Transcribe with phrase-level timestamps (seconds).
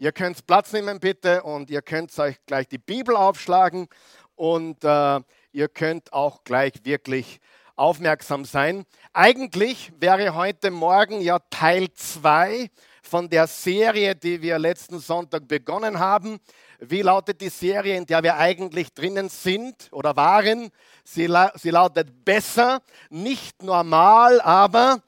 [0.00, 3.88] Ihr könnt Platz nehmen bitte und ihr könnt euch gleich die Bibel aufschlagen
[4.36, 7.40] und äh, ihr könnt auch gleich wirklich
[7.74, 8.86] aufmerksam sein.
[9.12, 12.70] Eigentlich wäre heute Morgen ja Teil 2
[13.02, 16.38] von der Serie, die wir letzten Sonntag begonnen haben.
[16.78, 20.70] Wie lautet die Serie, in der wir eigentlich drinnen sind oder waren?
[21.02, 25.02] Sie, sie lautet besser, nicht normal, aber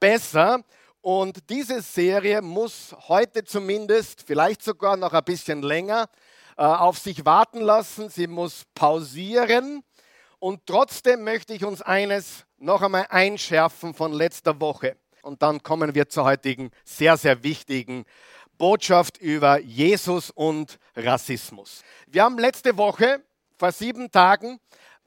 [0.00, 0.64] besser.
[1.02, 6.08] Und diese Serie muss heute zumindest, vielleicht sogar noch ein bisschen länger,
[6.56, 8.08] äh, auf sich warten lassen.
[8.08, 9.82] Sie muss pausieren.
[10.38, 14.96] Und trotzdem möchte ich uns eines noch einmal einschärfen von letzter Woche.
[15.22, 18.04] Und dann kommen wir zur heutigen sehr, sehr wichtigen
[18.56, 21.82] Botschaft über Jesus und Rassismus.
[22.06, 23.24] Wir haben letzte Woche,
[23.58, 24.60] vor sieben Tagen,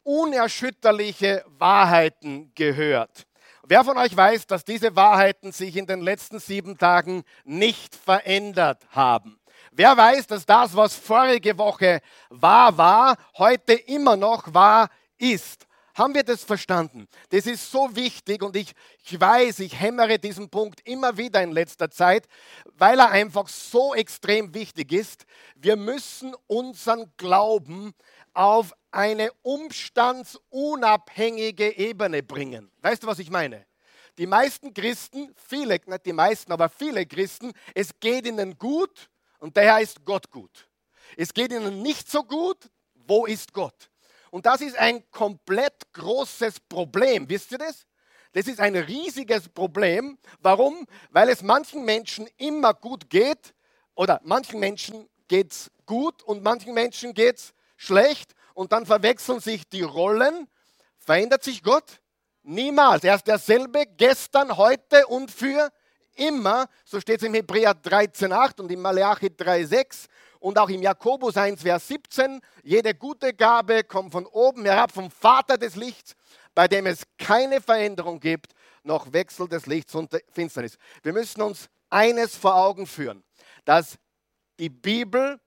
[0.03, 3.25] unerschütterliche Wahrheiten gehört.
[3.67, 8.85] Wer von euch weiß, dass diese Wahrheiten sich in den letzten sieben Tagen nicht verändert
[8.91, 9.39] haben?
[9.71, 15.65] Wer weiß, dass das, was vorige Woche wahr war, heute immer noch wahr ist?
[15.95, 17.07] Haben wir das verstanden?
[17.29, 21.51] Das ist so wichtig und ich, ich weiß, ich hämmere diesen Punkt immer wieder in
[21.51, 22.27] letzter Zeit,
[22.77, 25.25] weil er einfach so extrem wichtig ist.
[25.55, 27.95] Wir müssen unseren Glauben
[28.35, 32.71] auf eine umstandsunabhängige Ebene bringen.
[32.81, 33.65] Weißt du, was ich meine?
[34.17, 39.57] Die meisten Christen, viele, nicht die meisten, aber viele Christen, es geht ihnen gut und
[39.57, 40.69] daher ist Gott gut.
[41.17, 43.89] Es geht ihnen nicht so gut, wo ist Gott?
[44.31, 47.27] Und das ist ein komplett großes Problem.
[47.27, 47.85] Wisst ihr das?
[48.31, 50.17] Das ist ein riesiges Problem.
[50.39, 50.87] Warum?
[51.09, 53.53] Weil es manchen Menschen immer gut geht
[53.93, 59.39] oder manchen Menschen geht es gut und manchen Menschen geht es schlecht und dann verwechseln
[59.39, 60.47] sich die Rollen.
[60.97, 62.01] Verändert sich Gott?
[62.41, 63.03] Niemals.
[63.03, 65.69] Er ist derselbe gestern, heute und für
[66.15, 66.67] immer.
[66.85, 70.07] So steht es im Hebräer 13,8 und im Malachi 3,6
[70.39, 72.39] und auch im Jakobus 1, Vers 17.
[72.63, 76.15] Jede gute Gabe kommt von oben herab, vom Vater des Lichts,
[76.53, 80.77] bei dem es keine Veränderung gibt, noch Wechsel des Lichts und der Finsternis.
[81.03, 83.23] Wir müssen uns eines vor Augen führen,
[83.65, 83.97] dass
[84.59, 85.39] die Bibel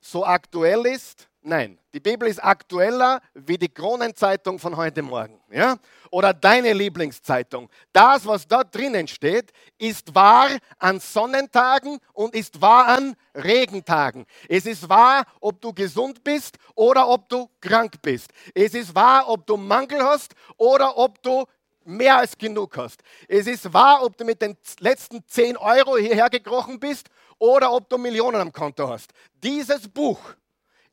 [0.00, 5.40] so aktuell ist Nein, die Bibel ist aktueller wie die Kronenzeitung von heute Morgen.
[5.48, 5.76] Ja?
[6.10, 7.70] Oder deine Lieblingszeitung.
[7.92, 10.48] Das, was dort drinnen steht, ist wahr
[10.80, 14.26] an Sonnentagen und ist wahr an Regentagen.
[14.48, 18.32] Es ist wahr, ob du gesund bist oder ob du krank bist.
[18.52, 21.44] Es ist wahr, ob du Mangel hast oder ob du
[21.84, 23.04] mehr als genug hast.
[23.28, 27.08] Es ist wahr, ob du mit den letzten 10 Euro hierher gekrochen bist
[27.38, 29.12] oder ob du Millionen am Konto hast.
[29.40, 30.18] Dieses Buch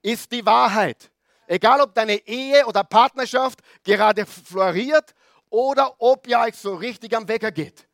[0.03, 1.09] ist die Wahrheit.
[1.47, 5.15] Egal, ob deine Ehe oder Partnerschaft gerade floriert
[5.49, 7.87] oder ob ihr euch so richtig am Wecker geht.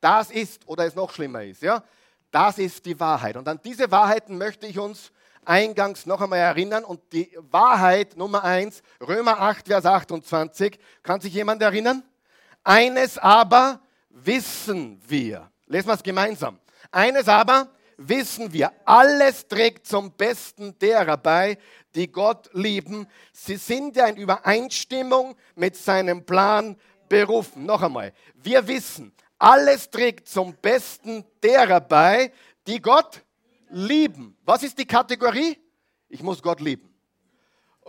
[0.00, 1.84] Das ist, oder es noch schlimmer ist, ja,
[2.30, 3.36] das ist die Wahrheit.
[3.36, 5.12] Und an diese Wahrheiten möchte ich uns
[5.44, 6.84] eingangs noch einmal erinnern.
[6.84, 12.02] Und die Wahrheit Nummer eins, Römer 8, Vers 28, kann sich jemand erinnern?
[12.62, 15.50] Eines aber wissen wir.
[15.66, 16.58] Lesen wir es gemeinsam.
[16.90, 17.68] Eines aber
[18.00, 21.58] wissen wir, alles trägt zum Besten derer bei,
[21.94, 23.06] die Gott lieben.
[23.32, 26.76] Sie sind ja in Übereinstimmung mit seinem Plan
[27.08, 27.66] berufen.
[27.66, 32.32] Noch einmal, wir wissen, alles trägt zum Besten derer bei,
[32.66, 33.22] die Gott
[33.68, 34.36] lieben.
[34.44, 35.58] Was ist die Kategorie?
[36.08, 36.88] Ich muss Gott lieben.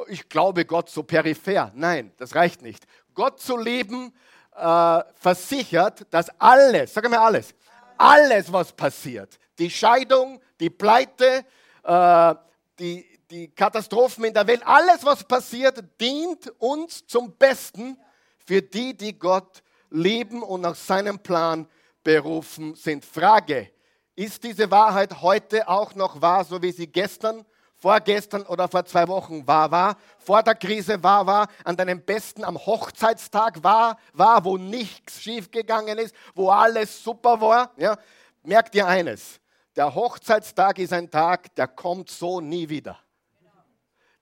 [0.07, 1.71] Ich glaube Gott so peripher.
[1.75, 2.85] Nein, das reicht nicht.
[3.13, 4.13] Gott zu lieben
[4.55, 7.53] äh, versichert, dass alles, sag mal alles,
[7.97, 11.45] alles, was passiert, die Scheidung, die Pleite,
[11.83, 12.35] äh,
[12.79, 17.95] die, die Katastrophen in der Welt, alles, was passiert, dient uns zum Besten
[18.44, 19.61] für die, die Gott
[19.91, 21.67] lieben und nach seinem Plan
[22.03, 23.05] berufen sind.
[23.05, 23.69] Frage,
[24.16, 27.45] ist diese Wahrheit heute auch noch wahr, so wie sie gestern,
[27.75, 32.44] vorgestern oder vor zwei Wochen wahr war, vor der Krise wahr war, an deinem besten
[32.44, 37.71] am Hochzeitstag war, war, wo nichts schiefgegangen ist, wo alles super war?
[37.77, 37.95] Ja?
[38.41, 39.41] Merkt ihr eines,
[39.75, 43.00] der Hochzeitstag ist ein Tag, der kommt so nie wieder.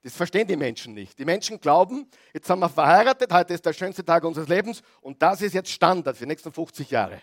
[0.02, 1.18] Das verstehen die Menschen nicht.
[1.18, 5.20] Die Menschen glauben, jetzt sind wir verheiratet, heute ist der schönste Tag unseres Lebens und
[5.20, 7.20] das ist jetzt Standard für die nächsten 50 Jahre.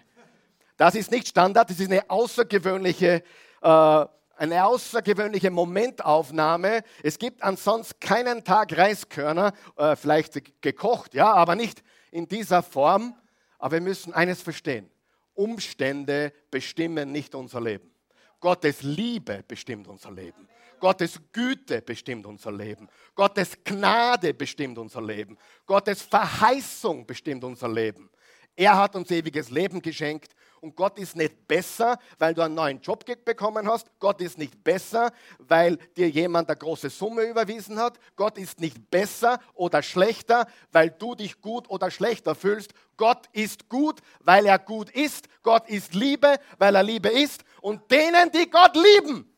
[0.75, 3.23] Das ist nicht Standard, das ist eine außergewöhnliche,
[3.63, 6.83] äh, eine außergewöhnliche Momentaufnahme.
[7.01, 11.81] Es gibt ansonsten keinen Tag Reiskörner, äh, vielleicht gekocht, ja, aber nicht
[12.11, 13.15] in dieser Form.
[13.57, 14.87] Aber wir müssen eines verstehen.
[15.33, 17.91] Umstände bestimmen nicht unser Leben.
[18.39, 20.47] Gottes Liebe bestimmt unser Leben.
[20.79, 22.87] Gottes Güte bestimmt unser Leben.
[23.15, 25.37] Gottes Gnade bestimmt unser Leben.
[25.65, 28.09] Gottes Verheißung bestimmt unser Leben.
[28.55, 32.81] Er hat uns ewiges Leben geschenkt Und Gott ist nicht besser, weil du einen neuen
[32.81, 33.87] Job bekommen hast.
[33.99, 37.99] Gott ist nicht besser, weil dir jemand eine große Summe überwiesen hat.
[38.15, 42.73] Gott ist nicht besser oder schlechter, weil du dich gut oder schlechter fühlst.
[42.97, 45.27] Gott ist gut, weil er gut ist.
[45.43, 47.43] Gott ist Liebe, weil er Liebe ist.
[47.61, 49.31] Und denen, die Gott lieben,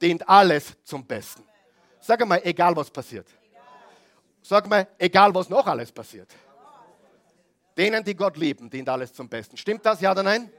[0.00, 1.44] dient alles zum Besten.
[2.00, 3.28] Sag mal, egal was passiert.
[4.42, 6.30] Sag mal, egal was noch alles passiert.
[7.80, 9.56] Denen, die Gott lieben, dient alles zum Besten.
[9.56, 10.50] Stimmt das, ja oder nein?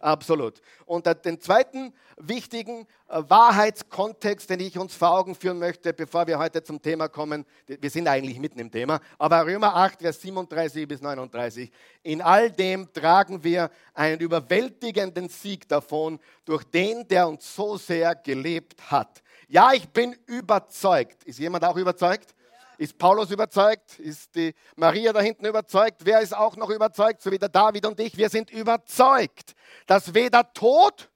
[0.00, 0.60] Absolut.
[0.84, 6.38] Und den zweiten wichtigen äh, Wahrheitskontext, den ich uns vor Augen führen möchte, bevor wir
[6.38, 10.86] heute zum Thema kommen, wir sind eigentlich mitten im Thema, aber Römer 8, Vers 37
[10.86, 11.72] bis 39,
[12.02, 18.14] in all dem tragen wir einen überwältigenden Sieg davon durch den, der uns so sehr
[18.14, 19.22] gelebt hat.
[19.48, 21.24] Ja, ich bin überzeugt.
[21.24, 22.34] Ist jemand auch überzeugt?
[22.78, 23.98] Ist Paulus überzeugt?
[23.98, 26.02] Ist die Maria da hinten überzeugt?
[26.04, 27.20] Wer ist auch noch überzeugt?
[27.20, 28.16] So wie der David und ich.
[28.16, 31.10] Wir sind überzeugt, dass weder Tod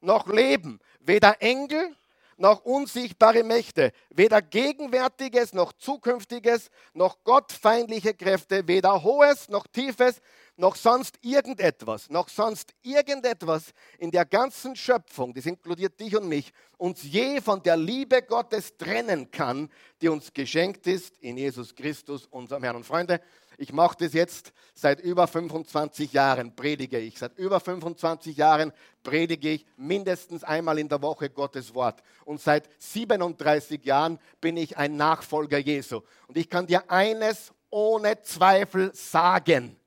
[0.00, 1.94] noch Leben, weder Engel
[2.36, 10.20] noch unsichtbare Mächte, weder Gegenwärtiges noch Zukünftiges, noch gottfeindliche Kräfte, weder Hohes noch Tiefes,
[10.56, 16.52] noch sonst irgendetwas, noch sonst irgendetwas in der ganzen Schöpfung, das inkludiert dich und mich,
[16.78, 19.68] uns je von der Liebe Gottes trennen kann,
[20.00, 22.76] die uns geschenkt ist in Jesus Christus, unserem Herrn.
[22.76, 23.20] Und Freunde,
[23.58, 27.18] ich mache das jetzt seit über 25 Jahren, predige ich.
[27.18, 28.72] Seit über 25 Jahren
[29.02, 32.02] predige ich mindestens einmal in der Woche Gottes Wort.
[32.24, 36.02] Und seit 37 Jahren bin ich ein Nachfolger Jesu.
[36.26, 39.78] Und ich kann dir eines ohne Zweifel sagen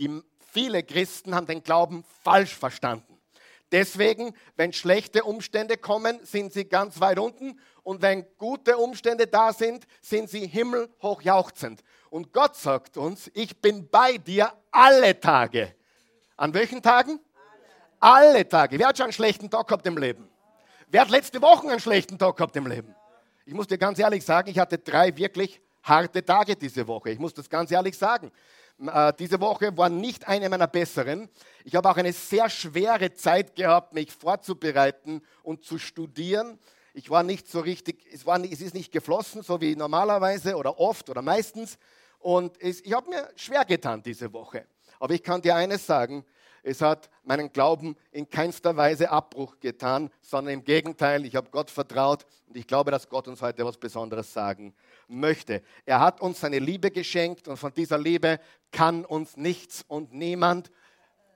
[0.00, 3.18] die viele Christen haben den Glauben falsch verstanden.
[3.70, 9.52] Deswegen, wenn schlechte Umstände kommen, sind sie ganz weit unten und wenn gute Umstände da
[9.52, 11.84] sind, sind sie himmelhoch jauchzend.
[12.08, 15.72] Und Gott sagt uns, ich bin bei dir alle Tage.
[16.36, 17.20] An welchen Tagen?
[18.00, 18.78] Alle, Tage.
[18.78, 20.28] Wer hat schon einen schlechten Tag gehabt im Leben?
[20.88, 22.94] Wer hat letzte Woche einen schlechten Tag gehabt im Leben?
[23.44, 27.10] Ich muss dir ganz ehrlich sagen, ich hatte drei wirklich harte Tage diese Woche.
[27.10, 28.32] Ich muss das ganz ehrlich sagen.
[28.88, 31.28] Äh, diese Woche war nicht eine meiner besseren.
[31.64, 36.58] Ich habe auch eine sehr schwere Zeit gehabt, mich vorzubereiten und zu studieren.
[36.94, 40.78] Ich war nicht so richtig, es, war, es ist nicht geflossen, so wie normalerweise oder
[40.78, 41.78] oft oder meistens.
[42.18, 44.66] Und es, ich habe mir schwer getan diese Woche.
[44.98, 46.24] Aber ich kann dir eines sagen,
[46.62, 51.70] es hat meinen Glauben in keinster Weise Abbruch getan, sondern im Gegenteil, ich habe Gott
[51.70, 54.74] vertraut und ich glaube, dass Gott uns heute was Besonderes sagen
[55.08, 55.62] möchte.
[55.86, 58.38] Er hat uns seine Liebe geschenkt und von dieser Liebe
[58.72, 60.70] kann uns nichts und niemand.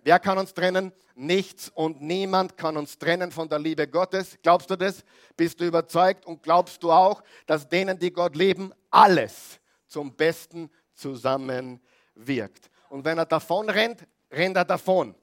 [0.03, 0.93] Wer kann uns trennen?
[1.15, 4.37] Nichts und niemand kann uns trennen von der Liebe Gottes.
[4.43, 5.05] Glaubst du das?
[5.37, 10.71] Bist du überzeugt und glaubst du auch, dass denen, die Gott leben, alles zum Besten
[10.93, 12.71] zusammenwirkt?
[12.91, 15.15] Und wenn er davon rennt, rennt er davon.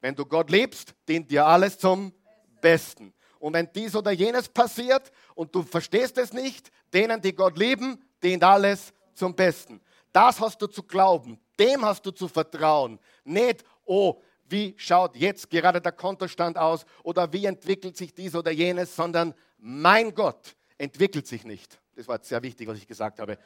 [0.00, 2.12] Wenn du Gott liebst, dient dir alles zum
[2.60, 3.12] Besten.
[3.38, 8.02] Und wenn dies oder jenes passiert und du verstehst es nicht, denen, die Gott lieben,
[8.22, 9.80] dient alles zum Besten.
[10.12, 12.98] Das hast du zu glauben, dem hast du zu vertrauen.
[13.24, 18.50] Nicht, oh, wie schaut jetzt gerade der Kontostand aus oder wie entwickelt sich dies oder
[18.50, 21.78] jenes, sondern mein Gott entwickelt sich nicht.
[21.94, 23.38] Das war sehr wichtig, was ich gesagt habe.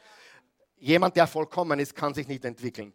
[0.83, 2.91] Jemand, der vollkommen ist, kann sich nicht entwickeln.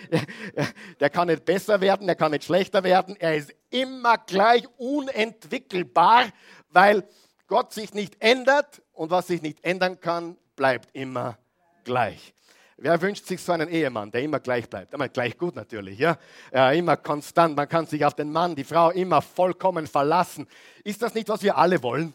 [1.00, 3.16] der kann nicht besser werden, der kann nicht schlechter werden.
[3.16, 6.24] Er ist immer gleich unentwickelbar,
[6.70, 7.06] weil
[7.48, 11.36] Gott sich nicht ändert und was sich nicht ändern kann, bleibt immer
[11.84, 12.32] gleich.
[12.78, 14.94] Wer wünscht sich so einen Ehemann, der immer gleich bleibt?
[14.94, 16.16] Einmal gleich gut natürlich, ja?
[16.50, 16.70] ja?
[16.72, 20.48] Immer konstant, man kann sich auf den Mann, die Frau immer vollkommen verlassen.
[20.82, 22.14] Ist das nicht, was wir alle wollen?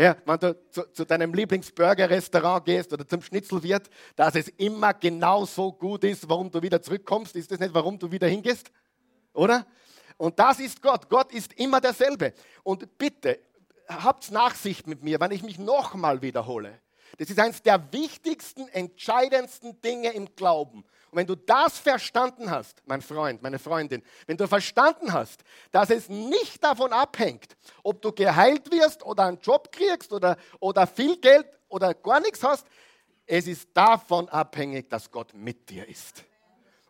[0.00, 5.44] Ja, wenn du zu, zu deinem Lieblingsburger-Restaurant gehst oder zum Schnitzelwirt, dass es immer genau
[5.44, 8.72] so gut ist, warum du wieder zurückkommst, ist das nicht, warum du wieder hingehst?
[9.34, 9.66] Oder?
[10.16, 11.10] Und das ist Gott.
[11.10, 12.32] Gott ist immer derselbe.
[12.62, 13.40] Und bitte,
[13.88, 16.80] habt Nachsicht mit mir, wenn ich mich nochmal wiederhole.
[17.18, 20.82] Das ist eines der wichtigsten, entscheidendsten Dinge im Glauben.
[21.10, 25.90] Und wenn du das verstanden hast, mein Freund, meine Freundin, wenn du verstanden hast, dass
[25.90, 31.16] es nicht davon abhängt, ob du geheilt wirst oder einen Job kriegst oder, oder viel
[31.18, 32.66] Geld oder gar nichts hast,
[33.26, 36.24] es ist davon abhängig, dass Gott mit dir ist.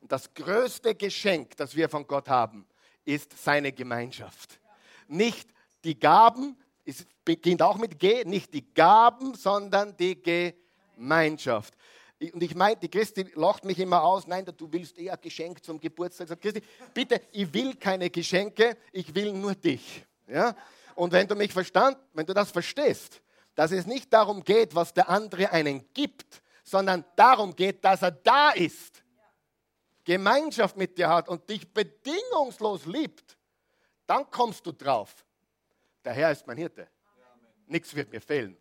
[0.02, 2.66] Und das größte Geschenk, das wir von Gott haben,
[3.04, 4.60] ist seine Gemeinschaft.
[5.08, 5.48] Nicht
[5.84, 10.54] die Gaben, es beginnt auch mit G, nicht die Gaben, sondern die
[10.96, 11.74] Gemeinschaft.
[12.20, 15.80] Und ich meine, die Christi lacht mich immer aus, nein, du willst eher Geschenk zum
[15.80, 16.28] Geburtstag.
[16.28, 16.62] Sagt Christi,
[16.92, 20.04] bitte, ich will keine Geschenke, ich will nur dich.
[20.28, 20.54] Ja?
[20.94, 23.22] Und wenn du mich verstand, wenn du das verstehst,
[23.54, 28.10] dass es nicht darum geht, was der andere einen gibt, sondern darum geht, dass er
[28.10, 29.02] da ist.
[30.04, 33.38] Gemeinschaft mit dir hat und dich bedingungslos liebt,
[34.06, 35.24] dann kommst du drauf.
[36.04, 36.88] Der Herr ist mein Hirte.
[37.66, 38.59] Nichts wird mir fehlen.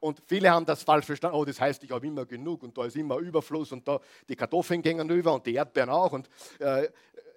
[0.00, 1.36] Und viele haben das falsch verstanden.
[1.36, 4.36] Oh, das heißt, ich habe immer genug und da ist immer Überfluss und da die
[4.36, 6.12] Kartoffeln gehen über und die Erdbeeren auch.
[6.12, 6.28] Und,
[6.60, 6.88] äh,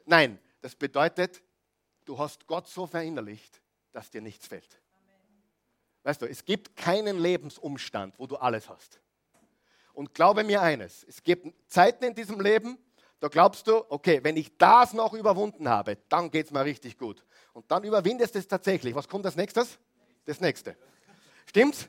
[0.05, 1.41] nein, das bedeutet,
[2.05, 4.79] du hast Gott so verinnerlicht, dass dir nichts fehlt.
[6.03, 8.99] Weißt du, es gibt keinen Lebensumstand, wo du alles hast.
[9.93, 12.77] Und glaube mir eines, es gibt Zeiten in diesem Leben,
[13.19, 16.97] da glaubst du, okay, wenn ich das noch überwunden habe, dann geht es mir richtig
[16.97, 17.23] gut.
[17.53, 18.95] Und dann überwindest du es tatsächlich.
[18.95, 19.77] Was kommt als nächstes?
[20.25, 20.75] Das nächste.
[21.45, 21.87] Stimmt's?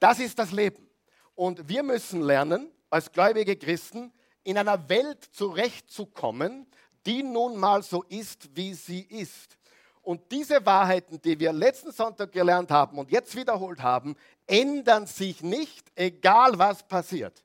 [0.00, 0.88] Das ist das Leben.
[1.34, 4.12] Und wir müssen lernen, als gläubige Christen,
[4.44, 6.66] in einer Welt zurechtzukommen,
[7.06, 9.58] die nun mal so ist, wie sie ist.
[10.02, 15.42] Und diese Wahrheiten, die wir letzten Sonntag gelernt haben und jetzt wiederholt haben, ändern sich
[15.42, 17.44] nicht, egal was passiert.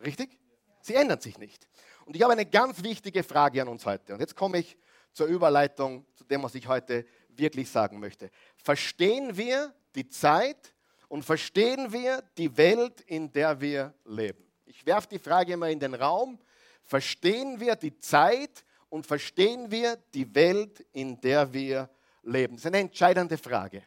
[0.00, 0.36] Richtig?
[0.80, 1.68] Sie ändern sich nicht.
[2.04, 4.14] Und ich habe eine ganz wichtige Frage an uns heute.
[4.14, 4.76] Und jetzt komme ich
[5.12, 8.30] zur Überleitung zu dem, was ich heute wirklich sagen möchte.
[8.56, 10.71] Verstehen wir die Zeit
[11.12, 14.50] und verstehen wir die Welt, in der wir leben?
[14.64, 16.38] Ich werfe die Frage immer in den Raum.
[16.84, 21.90] Verstehen wir die Zeit und verstehen wir die Welt, in der wir
[22.22, 22.54] leben?
[22.54, 23.82] Das ist eine entscheidende Frage,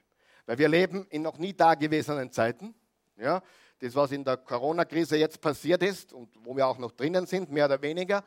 [0.45, 2.75] weil wir leben in noch nie dagewesenen Zeiten.
[3.17, 3.41] Ja,
[3.79, 7.49] das, was in der Corona-Krise jetzt passiert ist und wo wir auch noch drinnen sind,
[7.49, 8.23] mehr oder weniger,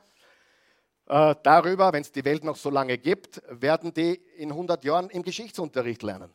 [1.07, 5.09] äh, darüber, wenn es die Welt noch so lange gibt, werden die in 100 Jahren
[5.11, 6.35] im Geschichtsunterricht lernen.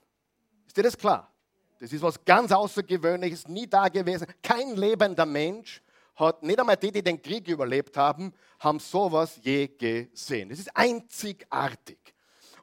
[0.66, 1.33] Ist dir das klar?
[1.80, 4.28] Das ist was ganz Außergewöhnliches, nie da gewesen.
[4.42, 5.82] Kein lebender Mensch
[6.16, 10.50] hat, nicht einmal die, die den Krieg überlebt haben, haben sowas je gesehen.
[10.50, 11.98] Das ist einzigartig.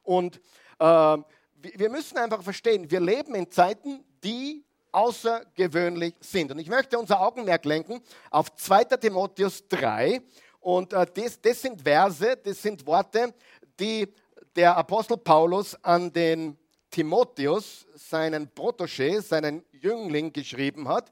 [0.03, 0.37] Und
[0.79, 1.17] äh,
[1.57, 6.51] wir müssen einfach verstehen, wir leben in Zeiten, die außergewöhnlich sind.
[6.51, 8.83] Und ich möchte unser Augenmerk lenken auf 2.
[8.85, 10.21] Timotheus 3
[10.59, 13.33] und äh, das, das sind Verse, das sind Worte,
[13.79, 14.07] die
[14.55, 16.57] der Apostel Paulus an den
[16.91, 21.11] Timotheus, seinen Protégé, seinen Jüngling geschrieben hat.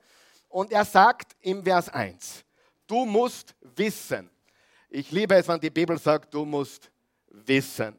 [0.49, 2.43] Und er sagt im Vers 1,
[2.85, 4.29] du musst wissen.
[4.89, 6.91] Ich liebe es, wenn die Bibel sagt, du musst
[7.27, 7.97] wissen.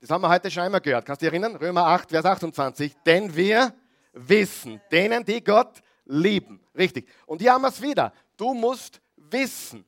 [0.00, 1.06] Das haben wir heute schon einmal gehört.
[1.06, 1.56] Kannst du dich erinnern?
[1.56, 2.94] Römer 8, Vers 28.
[3.06, 3.72] Denn wir
[4.12, 6.60] wissen, denen, die Gott lieben.
[6.76, 7.08] Richtig.
[7.26, 8.12] Und hier haben wir es wieder.
[8.36, 9.86] Du musst wissen.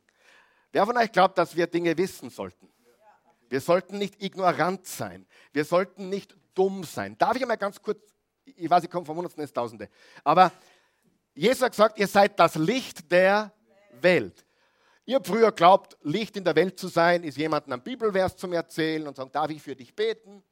[0.72, 2.68] Wer von euch glaubt, dass wir Dinge wissen sollten?
[3.48, 5.26] Wir sollten nicht ignorant sein.
[5.52, 7.16] Wir sollten nicht dumm sein.
[7.16, 8.00] Darf ich einmal ganz kurz,
[8.44, 9.88] ich weiß, ich komme vom Hundertsten ins Tausende,
[10.24, 10.50] aber
[11.34, 13.52] Jesus hat gesagt, ihr seid das Licht der
[14.00, 14.44] Welt.
[15.04, 18.48] Ihr habt früher glaubt, Licht in der Welt zu sein, ist jemandem einen Bibelvers zu
[18.48, 20.42] mir erzählen und sagen, darf ich für dich beten?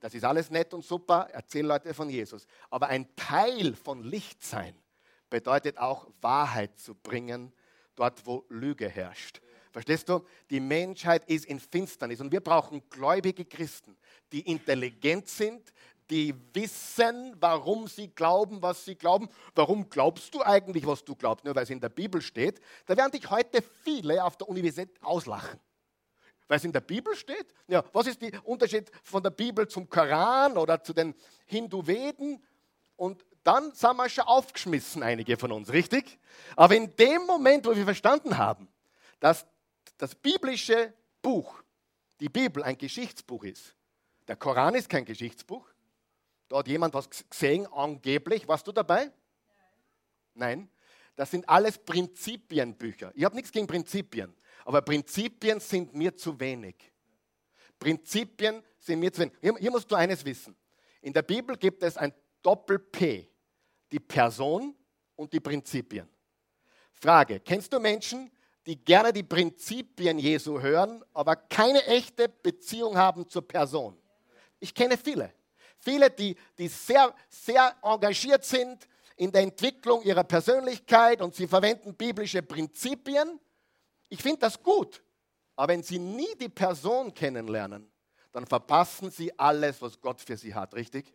[0.00, 2.46] Das ist alles nett und super, erzähl Leute von Jesus.
[2.70, 4.74] Aber ein Teil von Licht sein
[5.28, 7.52] bedeutet auch Wahrheit zu bringen,
[7.96, 9.42] dort wo Lüge herrscht.
[9.72, 10.24] Verstehst du?
[10.50, 13.96] Die Menschheit ist in Finsternis und wir brauchen gläubige Christen,
[14.32, 15.72] die intelligent sind,
[16.10, 19.28] die wissen, warum sie glauben, was sie glauben.
[19.54, 21.44] Warum glaubst du eigentlich, was du glaubst?
[21.44, 22.60] Nur weil es in der Bibel steht.
[22.86, 25.60] Da werden dich heute viele auf der Universität auslachen.
[26.46, 27.52] Weil es in der Bibel steht.
[27.66, 32.42] Ja, was ist der Unterschied von der Bibel zum Koran oder zu den Hindu-Veden?
[32.96, 36.18] Und dann sind wir schon aufgeschmissen, einige von uns, richtig?
[36.56, 38.68] Aber in dem Moment, wo wir verstanden haben,
[39.20, 39.46] dass
[39.98, 41.62] das biblische Buch,
[42.20, 43.74] die Bibel, ein Geschichtsbuch ist.
[44.28, 45.66] Der Koran ist kein Geschichtsbuch.
[46.48, 48.46] Da hat jemand was gesehen, angeblich.
[48.46, 49.10] Warst du dabei?
[50.34, 50.70] Nein.
[51.16, 53.10] Das sind alles Prinzipienbücher.
[53.14, 54.32] Ich habe nichts gegen Prinzipien,
[54.64, 56.76] aber Prinzipien sind mir zu wenig.
[57.80, 59.34] Prinzipien sind mir zu wenig.
[59.40, 60.54] Hier, hier musst du eines wissen.
[61.00, 63.28] In der Bibel gibt es ein Doppel-P,
[63.90, 64.76] die Person
[65.16, 66.08] und die Prinzipien.
[66.92, 68.30] Frage, kennst du Menschen,
[68.64, 73.98] die gerne die Prinzipien Jesu hören, aber keine echte Beziehung haben zur Person.
[74.60, 75.32] Ich kenne viele.
[75.78, 81.94] Viele, die, die sehr, sehr engagiert sind in der Entwicklung ihrer Persönlichkeit und sie verwenden
[81.94, 83.40] biblische Prinzipien.
[84.08, 85.02] Ich finde das gut.
[85.56, 87.90] Aber wenn sie nie die Person kennenlernen,
[88.32, 91.12] dann verpassen sie alles, was Gott für sie hat, richtig?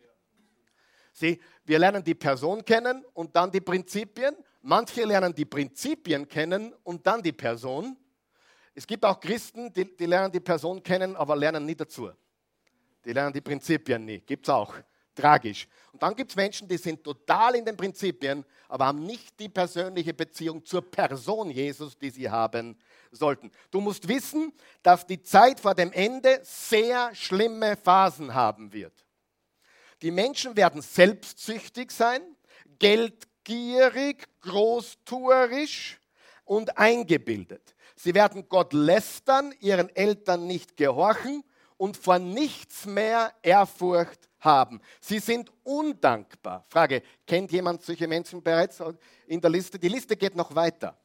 [1.12, 4.36] Sie, wir lernen die Person kennen und dann die Prinzipien
[4.66, 7.98] Manche lernen die Prinzipien kennen und dann die Person.
[8.74, 12.10] Es gibt auch Christen, die, die lernen die Person kennen, aber lernen nie dazu.
[13.04, 14.20] Die lernen die Prinzipien nie.
[14.20, 14.74] Gibt es auch.
[15.14, 15.68] Tragisch.
[15.92, 19.48] Und dann gibt es Menschen, die sind total in den Prinzipien, aber haben nicht die
[19.48, 22.76] persönliche Beziehung zur Person Jesus, die sie haben
[23.12, 23.52] sollten.
[23.70, 28.92] Du musst wissen, dass die Zeit vor dem Ende sehr schlimme Phasen haben wird.
[30.02, 32.20] Die Menschen werden selbstsüchtig sein,
[32.80, 36.00] Geld gierig, großtuerisch
[36.44, 37.76] und eingebildet.
[37.94, 41.44] Sie werden Gott lästern, ihren Eltern nicht gehorchen
[41.76, 44.80] und vor nichts mehr Ehrfurcht haben.
[45.00, 46.64] Sie sind undankbar.
[46.68, 48.82] Frage, kennt jemand solche Menschen bereits
[49.26, 49.78] in der Liste?
[49.78, 50.96] Die Liste geht noch weiter.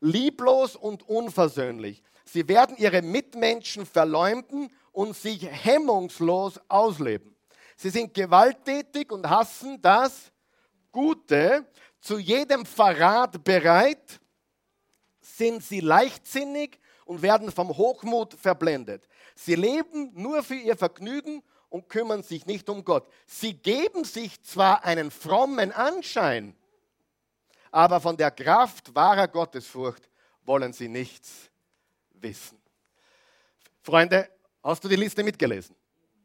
[0.00, 2.02] Lieblos und unversöhnlich.
[2.24, 7.34] Sie werden ihre Mitmenschen verleumden und sich hemmungslos ausleben.
[7.76, 10.32] Sie sind gewalttätig und hassen das
[10.92, 11.66] Gute,
[12.00, 14.20] zu jedem Verrat bereit,
[15.20, 19.08] sind sie leichtsinnig und werden vom Hochmut verblendet.
[19.34, 23.08] Sie leben nur für ihr Vergnügen und kümmern sich nicht um Gott.
[23.26, 26.54] Sie geben sich zwar einen frommen Anschein,
[27.70, 30.08] aber von der Kraft wahrer Gottesfurcht
[30.44, 31.50] wollen sie nichts
[32.12, 32.58] wissen.
[33.82, 34.28] Freunde,
[34.62, 35.74] hast du die Liste mitgelesen?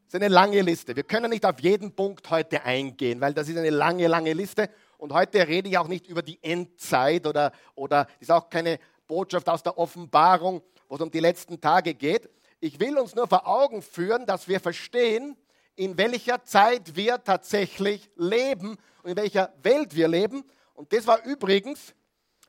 [0.06, 0.96] Das ist eine lange Liste.
[0.96, 4.70] Wir können nicht auf jeden Punkt heute eingehen, weil das ist eine lange, lange Liste.
[4.98, 9.48] Und heute rede ich auch nicht über die Endzeit oder, oder ist auch keine Botschaft
[9.50, 12.30] aus der Offenbarung, wo es um die letzten Tage geht.
[12.60, 15.38] Ich will uns nur vor Augen führen, dass wir verstehen,
[15.76, 20.44] in welcher Zeit wir tatsächlich leben und in welcher Welt wir leben.
[20.74, 21.96] Und das war übrigens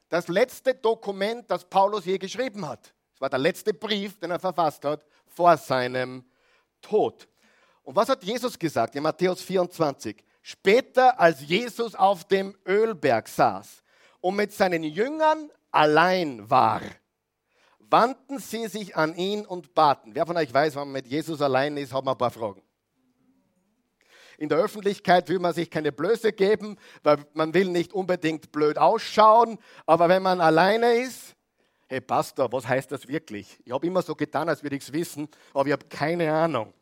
[0.08, 2.92] das letzte Dokument, das Paulus je geschrieben hat.
[3.14, 6.24] Es war der letzte Brief, den er verfasst hat vor seinem
[6.82, 7.28] Tod.
[7.84, 10.24] Und was hat Jesus gesagt in Matthäus 24?
[10.42, 13.82] Später, als Jesus auf dem Ölberg saß
[14.20, 16.80] und mit seinen Jüngern allein war,
[17.90, 20.14] wandten sie sich an ihn und baten.
[20.14, 22.62] Wer von euch weiß, wenn man mit Jesus allein ist, hat man ein paar Fragen.
[24.38, 28.78] In der Öffentlichkeit will man sich keine Blöße geben, weil man will nicht unbedingt blöd
[28.78, 29.58] ausschauen.
[29.84, 31.34] Aber wenn man alleine ist,
[31.88, 33.58] hey Pastor, was heißt das wirklich?
[33.64, 36.72] Ich habe immer so getan, als würde ich es wissen, aber ich habe keine Ahnung.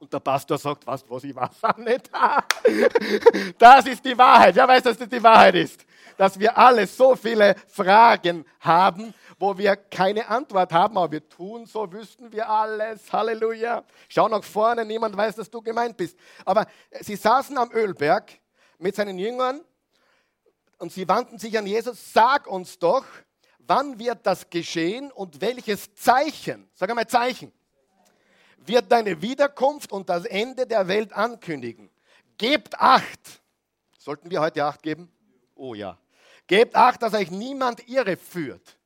[0.00, 2.10] Und der Pastor sagt, was, was, ich weiß auch nicht.
[3.58, 4.54] Das ist die Wahrheit.
[4.54, 5.84] Wer weiß, dass das die Wahrheit ist?
[6.16, 11.66] Dass wir alle so viele Fragen haben, wo wir keine Antwort haben, aber wir tun
[11.66, 13.12] so, wüssten wir alles.
[13.12, 13.84] Halleluja.
[14.08, 16.18] Schau nach vorne, niemand weiß, dass du gemeint bist.
[16.44, 16.66] Aber
[17.00, 18.32] sie saßen am Ölberg
[18.78, 19.60] mit seinen Jüngern
[20.78, 22.12] und sie wandten sich an Jesus.
[22.12, 23.04] Sag uns doch,
[23.58, 27.52] wann wird das geschehen und welches Zeichen, sag einmal Zeichen,
[28.58, 31.90] wird deine Wiederkunft und das Ende der Welt ankündigen.
[32.38, 33.40] Gebt acht.
[33.98, 35.10] Sollten wir heute acht geben?
[35.54, 35.96] Oh ja.
[36.48, 38.77] Gebt acht, dass euch niemand irre führt.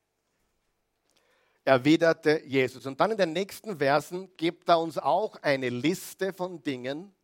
[1.65, 2.87] Erwiderte Jesus.
[2.87, 7.15] Und dann in den nächsten Versen gibt er uns auch eine Liste von Dingen,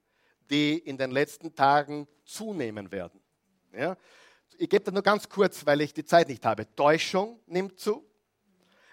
[0.51, 3.21] die in den letzten Tagen zunehmen werden.
[3.73, 3.97] Ja?
[4.59, 6.73] Ich gebe das nur ganz kurz, weil ich die Zeit nicht habe.
[6.75, 8.05] Täuschung nimmt zu.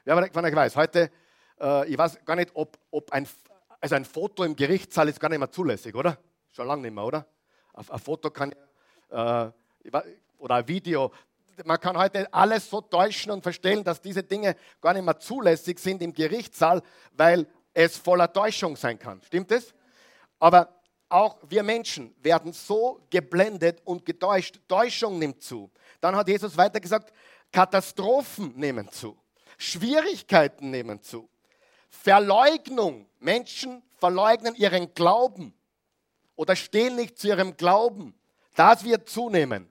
[0.04, 1.12] Wer von euch weiß, heute,
[1.60, 3.28] äh, ich weiß gar nicht, ob, ob ein
[3.86, 6.18] also ein Foto im Gerichtssaal ist gar nicht mehr zulässig, oder?
[6.52, 7.28] Schon lange nicht mehr, oder?
[7.74, 8.52] Ein Foto kann
[9.10, 9.52] äh,
[10.40, 11.12] oder ein Video.
[11.64, 15.80] Man kann heute alles so täuschen und verstellen, dass diese Dinge gar nicht mehr zulässig
[15.80, 16.82] sind im Gerichtssaal,
[17.14, 19.22] weil es voller Täuschung sein kann.
[19.22, 19.74] Stimmt es?
[20.40, 24.60] Aber auch wir Menschen werden so geblendet und getäuscht.
[24.68, 25.72] Täuschung nimmt zu.
[26.02, 27.14] Dann hat Jesus weiter gesagt,
[27.52, 29.18] Katastrophen nehmen zu.
[29.58, 31.30] Schwierigkeiten nehmen zu.
[31.90, 33.08] Verleugnung.
[33.20, 35.54] Menschen verleugnen ihren Glauben
[36.36, 38.14] oder stehen nicht zu ihrem Glauben.
[38.56, 39.70] Das wird zunehmen.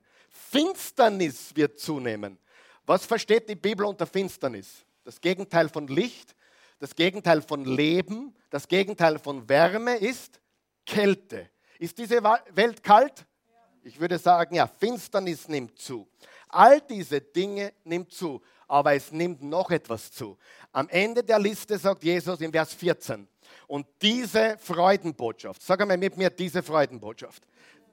[0.55, 2.39] Finsternis wird zunehmen.
[2.87, 4.85] Was versteht die Bibel unter Finsternis?
[5.03, 6.37] Das Gegenteil von Licht,
[6.79, 10.41] das Gegenteil von Leben, das Gegenteil von Wärme ist
[10.87, 11.51] Kälte.
[11.81, 13.27] Ist diese Welt kalt?
[13.83, 16.07] Ich würde sagen, ja, Finsternis nimmt zu.
[16.49, 20.37] All diese Dinge nimmt zu aber es nimmt noch etwas zu.
[20.73, 23.29] Am Ende der Liste sagt Jesus in Vers 14,
[23.67, 27.43] und diese Freudenbotschaft, sag einmal mit mir diese Freudenbotschaft,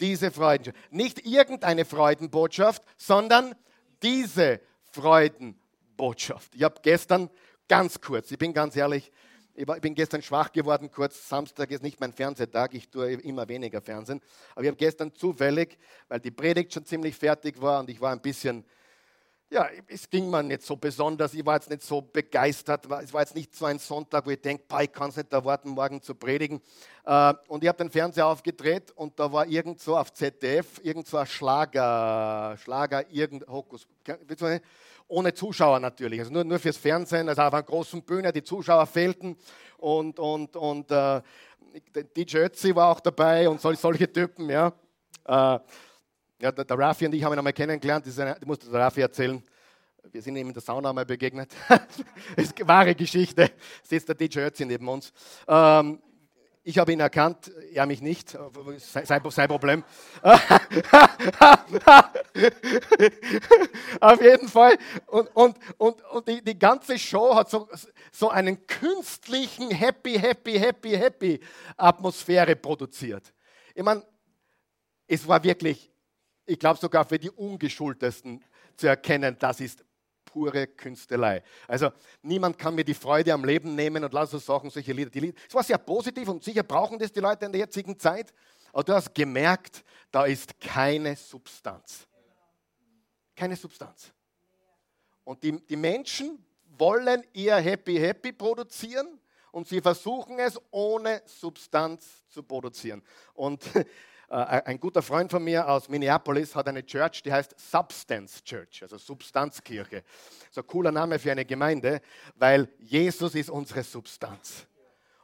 [0.01, 3.55] diese Freudenbotschaft, nicht irgendeine Freudenbotschaft, sondern
[4.01, 4.59] diese
[4.91, 6.55] Freudenbotschaft.
[6.55, 7.29] Ich habe gestern
[7.67, 9.11] ganz kurz, ich bin ganz ehrlich,
[9.53, 11.27] ich bin gestern schwach geworden, kurz.
[11.27, 14.21] Samstag ist nicht mein Fernsehtag, ich tue immer weniger Fernsehen.
[14.53, 18.11] Aber ich habe gestern zufällig, weil die Predigt schon ziemlich fertig war und ich war
[18.11, 18.65] ein bisschen
[19.51, 21.33] ja, es ging mir nicht so besonders.
[21.33, 22.85] Ich war jetzt nicht so begeistert.
[23.03, 25.71] Es war jetzt nicht so ein Sonntag, wo ich denke, ich kann es nicht erwarten,
[25.71, 26.61] morgen zu predigen.
[27.05, 31.05] Äh, und ich habe den Fernseher aufgedreht und da war irgend so auf ZDF, irgend
[31.05, 33.85] so ein Schlager, Schlager, irgend, Hokus,
[35.09, 38.85] ohne Zuschauer natürlich, also nur, nur fürs Fernsehen, also auf einer großen Bühne, die Zuschauer
[38.85, 39.35] fehlten
[39.79, 41.21] und, und, und äh,
[42.15, 44.71] DJ Ötzi war auch dabei und solche Typen, ja.
[45.25, 45.59] Äh,
[46.41, 48.06] ja, der, der Rafi und ich haben ihn einmal kennengelernt.
[48.06, 49.41] Eine, das musste der Rafi erzählen.
[50.12, 51.51] Wir sind ihm in der Sauna einmal begegnet.
[51.69, 51.80] das
[52.36, 53.51] ist eine wahre Geschichte.
[53.84, 55.13] Sitzt der DJ Ötzi neben uns.
[55.47, 56.01] Ähm,
[56.63, 58.38] ich habe ihn erkannt, er mich nicht.
[58.77, 59.84] Sein, sein Problem.
[63.99, 64.77] Auf jeden Fall.
[65.08, 67.67] Und, und, und, und die, die ganze Show hat so,
[68.12, 71.39] so einen künstlichen Happy, Happy, Happy, Happy
[71.77, 73.34] Atmosphäre produziert.
[73.73, 74.04] Ich meine,
[75.08, 75.90] es war wirklich,
[76.51, 78.43] ich glaube sogar für die Ungeschultesten
[78.75, 79.85] zu erkennen, das ist
[80.25, 81.43] pure Künstelei.
[81.65, 85.09] Also niemand kann mir die Freude am Leben nehmen und lauter Sachen, solche Lieder.
[85.09, 85.39] Die Lieder.
[85.47, 88.33] Es war sehr positiv und sicher brauchen das die Leute in der jetzigen Zeit.
[88.73, 92.05] Aber du hast gemerkt, da ist keine Substanz.
[93.33, 94.11] Keine Substanz.
[95.23, 96.45] Und die, die Menschen
[96.77, 99.19] wollen ihr Happy Happy produzieren
[99.51, 103.01] und sie versuchen es ohne Substanz zu produzieren.
[103.33, 103.63] Und
[104.32, 108.98] ein guter Freund von mir aus Minneapolis hat eine Church, die heißt Substance Church, also
[108.98, 110.04] Substanzkirche.
[110.52, 112.02] So ein cooler Name für eine Gemeinde,
[112.36, 114.65] weil Jesus ist unsere Substanz.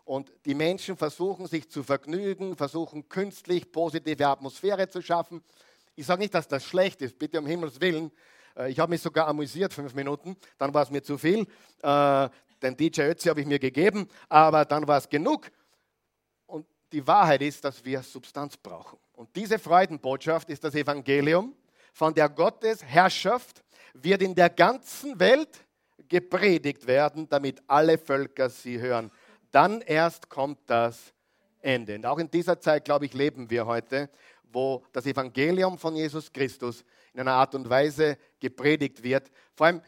[0.03, 5.41] Und die Menschen versuchen sich zu vergnügen, versuchen künstlich positive Atmosphäre zu schaffen.
[5.95, 8.11] Ich sage nicht, dass das schlecht ist, bitte um Himmels Willen.
[8.57, 11.47] Äh, ich habe mich sogar amüsiert, fünf Minuten, dann war es mir zu viel.
[11.81, 12.29] Äh,
[12.61, 15.49] den DJ Ötzi habe ich mir gegeben, aber dann war es genug
[16.91, 18.97] die Wahrheit ist, dass wir Substanz brauchen.
[19.13, 21.55] Und diese Freudenbotschaft ist das Evangelium,
[21.93, 25.49] von der Gottes Herrschaft wird in der ganzen Welt
[26.07, 29.11] gepredigt werden, damit alle Völker sie hören.
[29.51, 31.13] Dann erst kommt das
[31.59, 31.95] Ende.
[31.95, 34.09] Und auch in dieser Zeit, glaube ich, leben wir heute,
[34.43, 39.81] wo das Evangelium von Jesus Christus in einer Art und Weise gepredigt wird, vor allem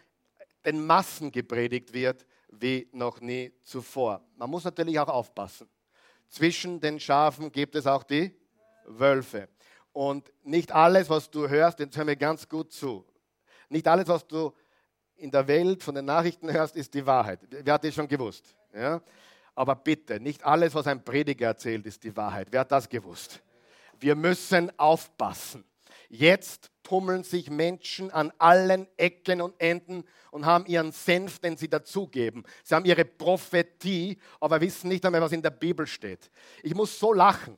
[0.65, 4.21] den Massen gepredigt wird, wie noch nie zuvor.
[4.35, 5.69] Man muss natürlich auch aufpassen.
[6.29, 8.33] Zwischen den Schafen gibt es auch die
[8.85, 9.49] Wölfe.
[9.91, 13.05] Und nicht alles, was du hörst, jetzt hör mir ganz gut zu.
[13.67, 14.53] Nicht alles, was du
[15.15, 17.39] in der Welt von den Nachrichten hörst, ist die Wahrheit.
[17.49, 18.55] Wer hat das schon gewusst?
[18.73, 19.01] Ja?
[19.55, 22.47] Aber bitte, nicht alles, was ein Prediger erzählt, ist die Wahrheit.
[22.51, 23.41] Wer hat das gewusst?
[23.99, 25.65] Wir müssen aufpassen.
[26.07, 31.69] Jetzt tummeln sich Menschen an allen Ecken und Enden und haben ihren Senf, den sie
[31.69, 32.43] dazugeben.
[32.63, 36.31] Sie haben ihre Prophetie, aber wissen nicht einmal, was in der Bibel steht.
[36.63, 37.57] Ich muss so lachen.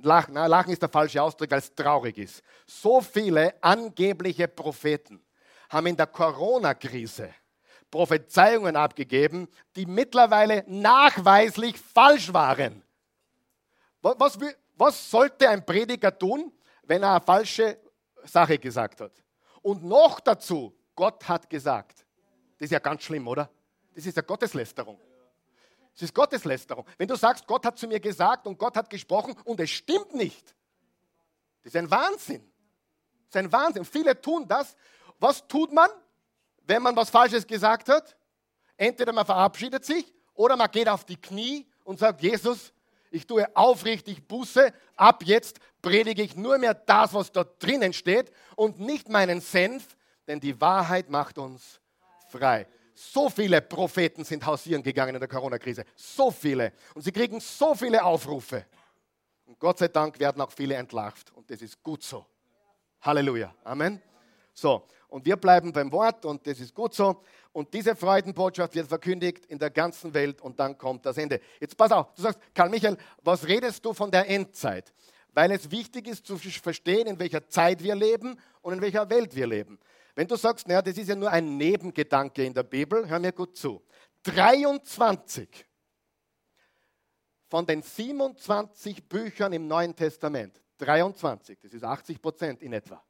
[0.00, 2.40] Lachen, na, lachen ist der falsche Ausdruck, weil es traurig ist.
[2.66, 5.20] So viele angebliche Propheten
[5.68, 7.34] haben in der Corona-Krise
[7.90, 12.82] Prophezeiungen abgegeben, die mittlerweile nachweislich falsch waren.
[14.02, 14.38] Was,
[14.76, 16.52] was, sollte ein Prediger tun,
[16.84, 17.78] wenn er eine falsche
[18.28, 19.12] Sache gesagt hat.
[19.62, 22.04] Und noch dazu, Gott hat gesagt.
[22.58, 23.50] Das ist ja ganz schlimm, oder?
[23.94, 24.98] Das ist ja Gotteslästerung.
[25.94, 26.86] Das ist Gotteslästerung.
[26.96, 30.14] Wenn du sagst, Gott hat zu mir gesagt und Gott hat gesprochen und es stimmt
[30.14, 30.54] nicht,
[31.62, 32.48] das ist ein Wahnsinn.
[33.30, 33.84] Das ist ein Wahnsinn.
[33.84, 34.76] Viele tun das.
[35.18, 35.90] Was tut man,
[36.62, 38.16] wenn man was Falsches gesagt hat?
[38.76, 42.72] Entweder man verabschiedet sich oder man geht auf die Knie und sagt, Jesus,
[43.10, 48.30] ich tue aufrichtig Buße, ab jetzt predige ich nur mehr das, was dort drinnen steht
[48.56, 51.80] und nicht meinen Senf, denn die Wahrheit macht uns
[52.28, 52.66] frei.
[52.94, 55.84] So viele Propheten sind hausieren gegangen in der Corona-Krise.
[55.94, 56.72] So viele.
[56.94, 58.66] Und sie kriegen so viele Aufrufe.
[59.46, 61.32] Und Gott sei Dank werden auch viele entlarvt.
[61.32, 62.26] Und das ist gut so.
[63.00, 63.54] Halleluja.
[63.62, 64.02] Amen.
[64.52, 67.22] So, und wir bleiben beim Wort und das ist gut so.
[67.52, 71.40] Und diese Freudenbotschaft wird verkündigt in der ganzen Welt und dann kommt das Ende.
[71.60, 74.92] Jetzt pass auf, du sagst, Karl Michael, was redest du von der Endzeit?
[75.38, 79.36] Weil es wichtig ist zu verstehen, in welcher Zeit wir leben und in welcher Welt
[79.36, 79.78] wir leben.
[80.16, 83.30] Wenn du sagst, naja, das ist ja nur ein Nebengedanke in der Bibel, hör mir
[83.30, 83.80] gut zu.
[84.24, 85.48] 23
[87.46, 93.00] von den 27 Büchern im Neuen Testament, 23, das ist 80 Prozent in etwa,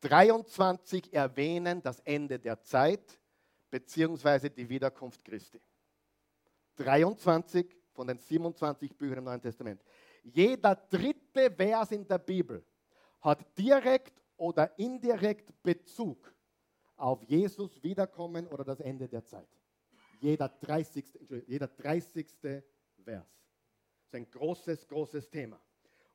[0.00, 3.20] 23 erwähnen das Ende der Zeit
[3.68, 5.60] beziehungsweise die Wiederkunft Christi.
[6.76, 9.82] 23 von den 27 Büchern im Neuen Testament.
[10.22, 12.64] Jeder dritte Vers in der Bibel
[13.20, 16.32] hat direkt oder indirekt Bezug
[16.96, 19.48] auf Jesus Wiederkommen oder das Ende der Zeit.
[20.20, 21.04] Jeder 30.
[21.46, 22.26] Jeder 30.
[22.40, 22.66] Vers.
[23.04, 25.60] Das ist ein großes, großes Thema.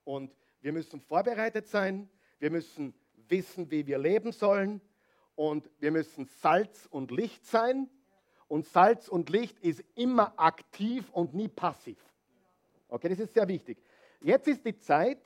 [0.03, 2.93] Und wir müssen vorbereitet sein, wir müssen
[3.29, 4.81] wissen, wie wir leben sollen
[5.35, 7.89] und wir müssen Salz und Licht sein.
[8.47, 11.97] Und Salz und Licht ist immer aktiv und nie passiv.
[12.89, 13.81] Okay, das ist sehr wichtig.
[14.23, 15.19] Jetzt ist die Zeit,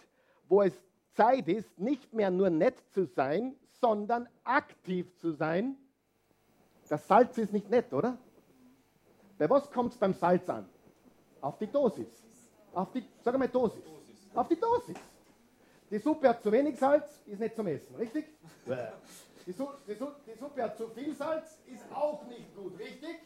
[0.50, 0.74] wo es
[1.14, 5.78] Zeit ist, nicht mehr nur nett zu sein, sondern aktiv zu sein.
[6.90, 8.18] Das Salz ist nicht nett, oder?
[9.38, 10.68] Bei was kommt es beim Salz an?
[11.42, 12.08] Auf die Dosis.
[12.74, 13.84] Auf die, sag mal Dosis.
[14.34, 14.98] Auf die Dosis.
[15.92, 18.26] Die Suppe hat zu wenig Salz, ist nicht zum Essen, richtig?
[19.46, 23.20] Die, Su die, Su die Suppe hat zu viel Salz, ist auch nicht gut, richtig?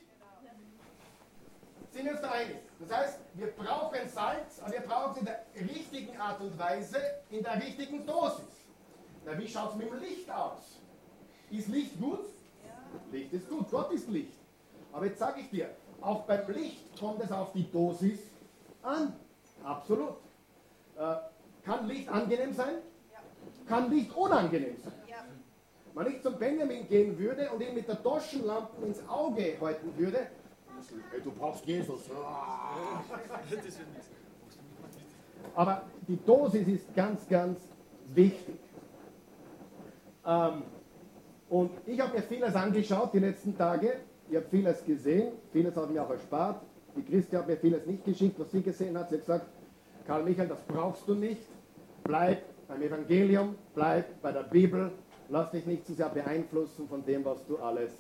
[1.92, 2.58] Sind wir uns da einig?
[2.80, 6.98] Das heißt, wir brauchen Salz, aber wir brauchen es in der richtigen Art und Weise,
[7.30, 8.46] in der richtigen Dosis.
[9.26, 10.80] Na, wie schaut es mit dem Licht aus?
[11.52, 12.26] Ist Licht gut?
[12.66, 12.74] Ja.
[13.12, 14.40] Licht ist gut, Gott ist Licht.
[14.94, 18.20] Aber jetzt sage ich dir, auch beim Licht kommt es auf die Dosis
[18.82, 19.14] an.
[19.62, 20.16] Absolut.
[20.98, 21.16] Äh,
[21.66, 22.76] kann Licht angenehm sein?
[23.12, 23.20] Ja.
[23.68, 24.94] Kann Licht unangenehm sein?
[25.08, 25.26] Ja.
[25.94, 30.28] Wenn ich zum Benjamin gehen würde und ihn mit der Taschenlampe ins Auge halten würde,
[31.12, 32.02] hey, du brauchst Jesus.
[35.56, 37.60] Aber die Dosis ist ganz, ganz
[38.14, 38.60] wichtig.
[40.26, 40.64] Ähm,
[41.50, 44.02] und ich habe mir vieles angeschaut die letzten Tage.
[44.30, 46.62] Ich habe vieles gesehen, vieles hat mir auch erspart.
[46.96, 49.10] Die Christi hat mir vieles nicht geschickt, was sie gesehen hat.
[49.10, 49.46] Sie hat gesagt,
[50.08, 51.42] Karl Michael, das brauchst du nicht.
[52.04, 54.92] Bleib beim Evangelium, bleib bei der Bibel.
[55.30, 57.92] Lass dich nicht zu sehr beeinflussen von dem, was du alles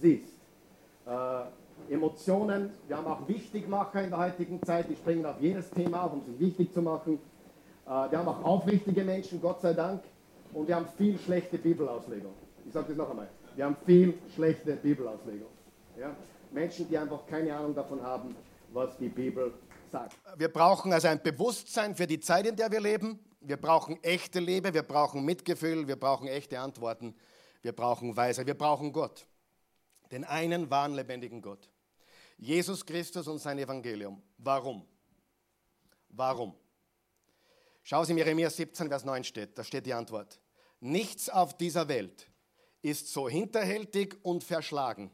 [0.00, 0.34] siehst.
[1.06, 1.42] Äh,
[1.88, 6.12] Emotionen, wir haben auch Wichtigmacher in der heutigen Zeit, die springen auf jedes Thema auf,
[6.12, 7.18] um sich wichtig zu machen.
[7.86, 10.02] Äh, wir haben auch aufrichtige Menschen, Gott sei Dank.
[10.52, 12.32] Und wir haben viel schlechte Bibelauslegung.
[12.66, 13.28] Ich sage das noch einmal.
[13.54, 15.48] Wir haben viel schlechte Bibelauslegung.
[15.98, 16.14] Ja?
[16.52, 18.34] Menschen, die einfach keine Ahnung davon haben,
[18.72, 19.52] was die Bibel
[19.90, 20.16] sagt.
[20.36, 23.18] Wir brauchen also ein Bewusstsein für die Zeit, in der wir leben.
[23.40, 27.14] Wir brauchen echte Liebe, wir brauchen Mitgefühl, wir brauchen echte Antworten,
[27.62, 29.27] wir brauchen Weisheit, wir brauchen Gott.
[30.10, 31.68] Den einen wahren, lebendigen Gott.
[32.36, 34.22] Jesus Christus und sein Evangelium.
[34.38, 34.86] Warum?
[36.08, 36.54] Warum?
[37.82, 40.40] Schau es in Jeremia 17, Vers 9 steht, da steht die Antwort.
[40.80, 42.30] Nichts auf dieser Welt
[42.82, 45.10] ist so hinterhältig und verschlagen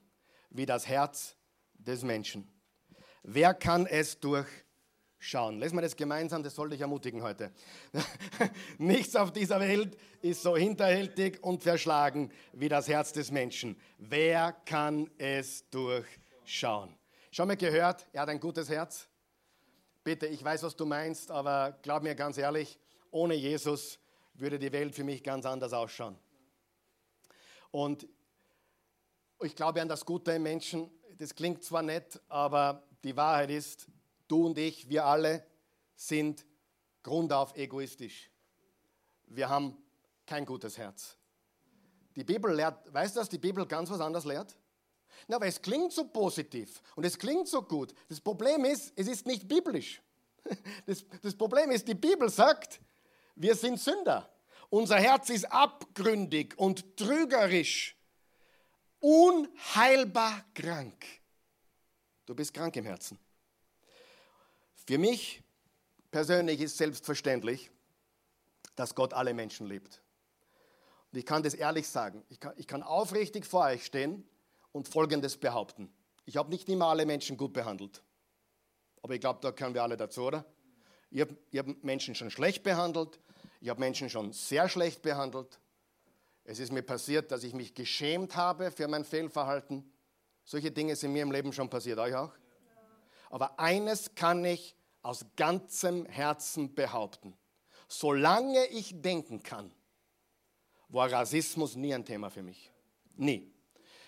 [0.50, 1.36] wie das Herz
[1.74, 2.50] des Menschen.
[3.22, 4.20] Wer kann es
[5.24, 5.58] durchschauen?
[5.58, 7.50] Lesen wir das gemeinsam, das sollte ich ermutigen heute.
[8.78, 13.76] Nichts auf dieser Welt ist so hinterhältig und verschlagen wie das Herz des Menschen.
[13.96, 16.94] Wer kann es durchschauen?
[17.30, 19.08] Schon mal gehört, er hat ein gutes Herz?
[20.04, 22.78] Bitte, ich weiß, was du meinst, aber glaub mir ganz ehrlich,
[23.10, 23.98] ohne Jesus
[24.34, 26.18] würde die Welt für mich ganz anders ausschauen.
[27.70, 28.06] Und
[29.42, 30.90] ich glaube an das Gute im Menschen.
[31.16, 33.88] Das klingt zwar nett, aber die Wahrheit ist,
[34.34, 35.46] du und ich, wir alle
[35.94, 36.44] sind
[37.04, 38.30] grundauf egoistisch.
[39.26, 39.76] Wir haben
[40.26, 41.16] kein gutes Herz.
[42.16, 44.56] Die Bibel lehrt, weißt du, dass die Bibel ganz was anderes lehrt?
[45.28, 47.94] Na, weil es klingt so positiv und es klingt so gut.
[48.08, 50.02] Das Problem ist, es ist nicht biblisch.
[50.86, 52.78] Das, das Problem ist, die Bibel sagt,
[53.34, 54.28] wir sind Sünder.
[54.68, 57.96] Unser Herz ist abgründig und trügerisch,
[59.00, 61.02] unheilbar krank.
[62.26, 63.18] Du bist krank im Herzen.
[64.86, 65.42] Für mich
[66.10, 67.70] persönlich ist selbstverständlich,
[68.76, 70.02] dass Gott alle Menschen liebt.
[71.12, 72.24] Und ich kann das ehrlich sagen.
[72.28, 74.28] Ich kann, ich kann aufrichtig vor euch stehen
[74.72, 75.92] und Folgendes behaupten.
[76.26, 78.02] Ich habe nicht immer alle Menschen gut behandelt.
[79.02, 80.44] Aber ich glaube, da können wir alle dazu, oder?
[81.10, 83.20] Ich habe hab Menschen schon schlecht behandelt.
[83.60, 85.60] Ich habe Menschen schon sehr schlecht behandelt.
[86.44, 89.90] Es ist mir passiert, dass ich mich geschämt habe für mein Fehlverhalten.
[90.44, 92.32] Solche Dinge sind mir im Leben schon passiert, euch auch?
[93.34, 97.36] Aber eines kann ich aus ganzem Herzen behaupten.
[97.88, 99.72] Solange ich denken kann,
[100.86, 102.70] war Rassismus nie ein Thema für mich.
[103.16, 103.52] Nie.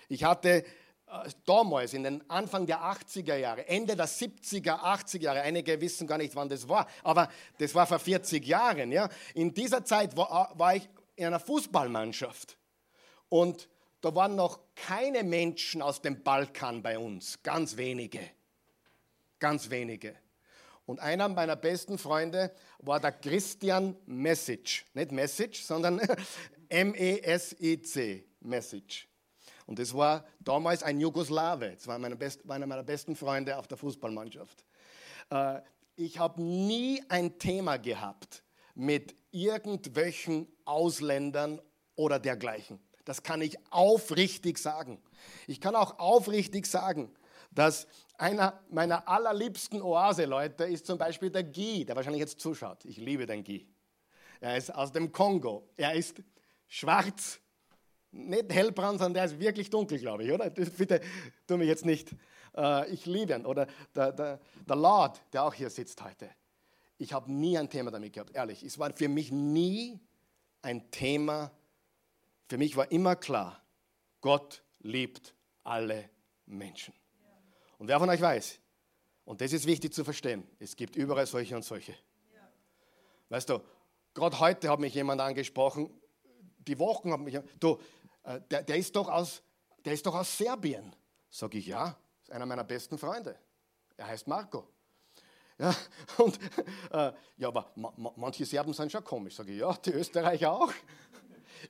[0.08, 0.64] Ich hatte
[1.08, 6.06] äh, damals, in den Anfang der 80er Jahre, Ende der 70er, 80er Jahre, einige wissen
[6.06, 8.92] gar nicht, wann das war, aber das war vor 40 Jahren.
[8.92, 9.08] Ja.
[9.34, 12.56] In dieser Zeit war, war ich in einer Fußballmannschaft
[13.28, 13.68] und
[14.02, 18.20] da waren noch keine Menschen aus dem Balkan bei uns, ganz wenige,
[19.38, 20.14] ganz wenige.
[20.86, 26.00] Und einer meiner besten Freunde war der Christian Message, nicht Message, sondern
[26.68, 29.08] M-E-S-I-C, Message.
[29.66, 33.76] Und das war damals ein Jugoslawe, das war Best, einer meiner besten Freunde auf der
[33.76, 34.64] Fußballmannschaft.
[35.30, 35.60] Äh,
[35.96, 38.44] ich habe nie ein Thema gehabt
[38.74, 41.60] mit irgendwelchen Ausländern
[41.96, 42.78] oder dergleichen.
[43.04, 45.00] Das kann ich aufrichtig sagen.
[45.46, 47.10] Ich kann auch aufrichtig sagen,
[47.50, 47.86] dass
[48.18, 52.84] einer meiner allerliebsten Oase-Leute ist zum Beispiel der Guy, der wahrscheinlich jetzt zuschaut.
[52.84, 53.66] Ich liebe den Guy.
[54.40, 55.68] Er ist aus dem Kongo.
[55.76, 56.22] Er ist
[56.68, 57.40] schwarz,
[58.12, 60.50] nicht hellbraun, sondern der ist wirklich dunkel, glaube ich, oder?
[60.50, 61.00] Bitte
[61.46, 62.14] tu mich jetzt nicht.
[62.56, 63.46] Äh, ich liebe ihn.
[63.46, 66.30] Oder der, der, der Lord, der auch hier sitzt heute.
[66.98, 68.62] Ich habe nie ein Thema damit gehabt, ehrlich.
[68.62, 70.00] Es war für mich nie
[70.62, 71.50] ein Thema.
[72.48, 73.62] Für mich war immer klar,
[74.20, 76.08] Gott liebt alle
[76.46, 76.94] Menschen.
[77.78, 78.58] Und wer von euch weiß,
[79.24, 81.94] und das ist wichtig zu verstehen, es gibt überall solche und solche.
[83.28, 83.60] Weißt du,
[84.14, 85.90] gerade heute hat mich jemand angesprochen,
[86.58, 87.80] die Wochen hat mich, du,
[88.22, 89.42] äh, der, der, ist doch aus,
[89.84, 90.94] der ist doch aus Serbien.
[91.28, 93.36] Sag ich, ja, ist einer meiner besten Freunde.
[93.96, 94.68] Er heißt Marco.
[95.58, 95.74] Ja,
[96.18, 96.38] und,
[96.92, 99.34] äh, ja aber ma, ma, manche Serben sind schon komisch.
[99.34, 100.72] Sage ich, ja, die Österreicher auch.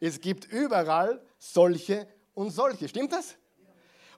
[0.01, 2.88] Es gibt überall solche und solche.
[2.88, 3.37] Stimmt das?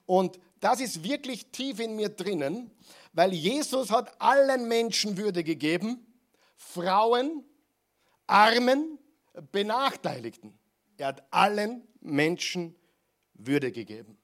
[0.05, 2.71] Und das ist wirklich tief in mir drinnen,
[3.13, 6.05] weil Jesus hat allen Menschen Würde gegeben,
[6.55, 7.43] Frauen,
[8.27, 8.99] Armen,
[9.51, 10.57] Benachteiligten.
[10.97, 12.75] Er hat allen Menschen
[13.33, 14.17] Würde gegeben.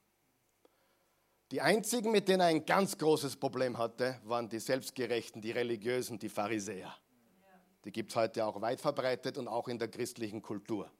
[1.52, 6.18] Die einzigen, mit denen er ein ganz großes Problem hatte, waren die Selbstgerechten, die Religiösen,
[6.18, 6.94] die Pharisäer.
[7.84, 10.90] Die gibt es heute auch weit verbreitet und auch in der christlichen Kultur.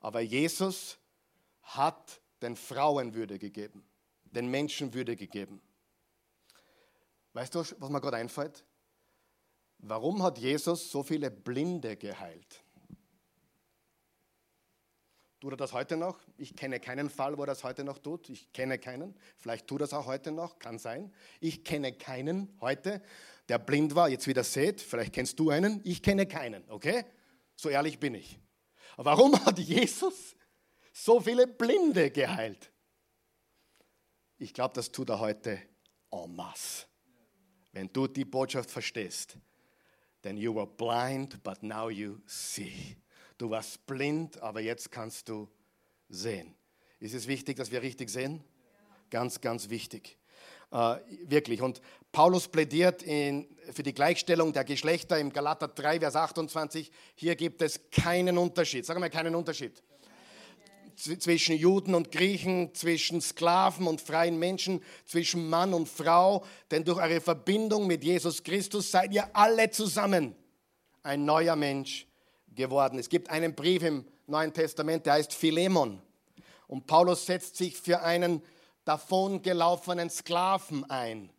[0.00, 0.98] Aber Jesus
[1.62, 3.84] hat den Frauen Würde gegeben,
[4.24, 5.62] den Menschen Würde gegeben.
[7.32, 8.64] Weißt du, was mir gerade einfällt?
[9.78, 12.62] Warum hat Jesus so viele Blinde geheilt?
[15.40, 16.20] Tut er das heute noch?
[16.36, 18.28] Ich kenne keinen Fall, wo er das heute noch tut.
[18.28, 19.16] Ich kenne keinen.
[19.38, 21.12] Vielleicht tut er das auch heute noch, kann sein.
[21.40, 23.02] Ich kenne keinen heute,
[23.48, 24.80] der blind war, jetzt wieder seht.
[24.80, 25.80] Vielleicht kennst du einen.
[25.82, 27.04] Ich kenne keinen, okay?
[27.56, 28.38] So ehrlich bin ich.
[28.96, 30.36] Warum hat Jesus
[30.92, 32.70] so viele Blinde geheilt?
[34.38, 35.58] Ich glaube, das tut er heute
[36.10, 36.86] en masse.
[37.72, 39.36] Wenn du die Botschaft verstehst,
[40.22, 42.96] then you were blind, but now you see.
[43.38, 45.48] Du warst blind, aber jetzt kannst du
[46.08, 46.54] sehen.
[47.00, 48.44] Ist es wichtig, dass wir richtig sehen?
[49.10, 50.18] Ganz, ganz wichtig.
[50.70, 51.62] Äh, wirklich.
[51.62, 51.80] Und
[52.12, 56.90] Paulus plädiert in, für die Gleichstellung der Geschlechter im Galater 3, Vers 28.
[57.14, 58.84] Hier gibt es keinen Unterschied.
[58.84, 59.82] Sag mal, keinen Unterschied
[60.96, 66.98] zwischen Juden und Griechen, zwischen Sklaven und freien Menschen, zwischen Mann und Frau, denn durch
[66.98, 70.34] eure Verbindung mit Jesus Christus seid ihr alle zusammen
[71.02, 72.06] ein neuer Mensch
[72.54, 72.98] geworden.
[72.98, 76.00] Es gibt einen Brief im Neuen Testament, der heißt Philemon.
[76.66, 78.42] Und Paulus setzt sich für einen
[78.84, 81.30] davongelaufenen Sklaven ein.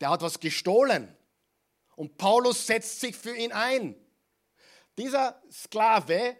[0.00, 1.14] Der hat was gestohlen.
[1.96, 3.94] Und Paulus setzt sich für ihn ein.
[4.98, 6.36] Dieser Sklave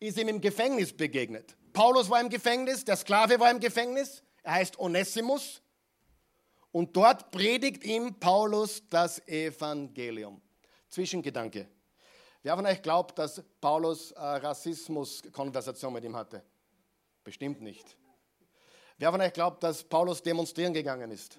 [0.00, 1.56] ist ihm im Gefängnis begegnet.
[1.72, 4.22] Paulus war im Gefängnis, der Sklave war im Gefängnis.
[4.42, 5.62] Er heißt Onesimus.
[6.70, 10.40] Und dort predigt ihm Paulus das Evangelium.
[10.88, 11.68] Zwischengedanke.
[12.42, 16.42] Wer von euch glaubt, dass Paulus äh, Rassismus-Konversation mit ihm hatte?
[17.22, 17.96] Bestimmt nicht.
[18.98, 21.38] Wer von euch glaubt, dass Paulus demonstrieren gegangen ist?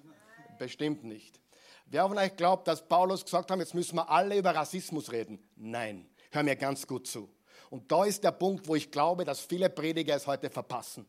[0.58, 1.40] Bestimmt nicht.
[1.86, 5.42] Wer von euch glaubt, dass Paulus gesagt hat, jetzt müssen wir alle über Rassismus reden?
[5.56, 6.08] Nein.
[6.30, 7.28] Hör mir ganz gut zu.
[7.74, 11.04] Und da ist der Punkt, wo ich glaube, dass viele Prediger es heute verpassen.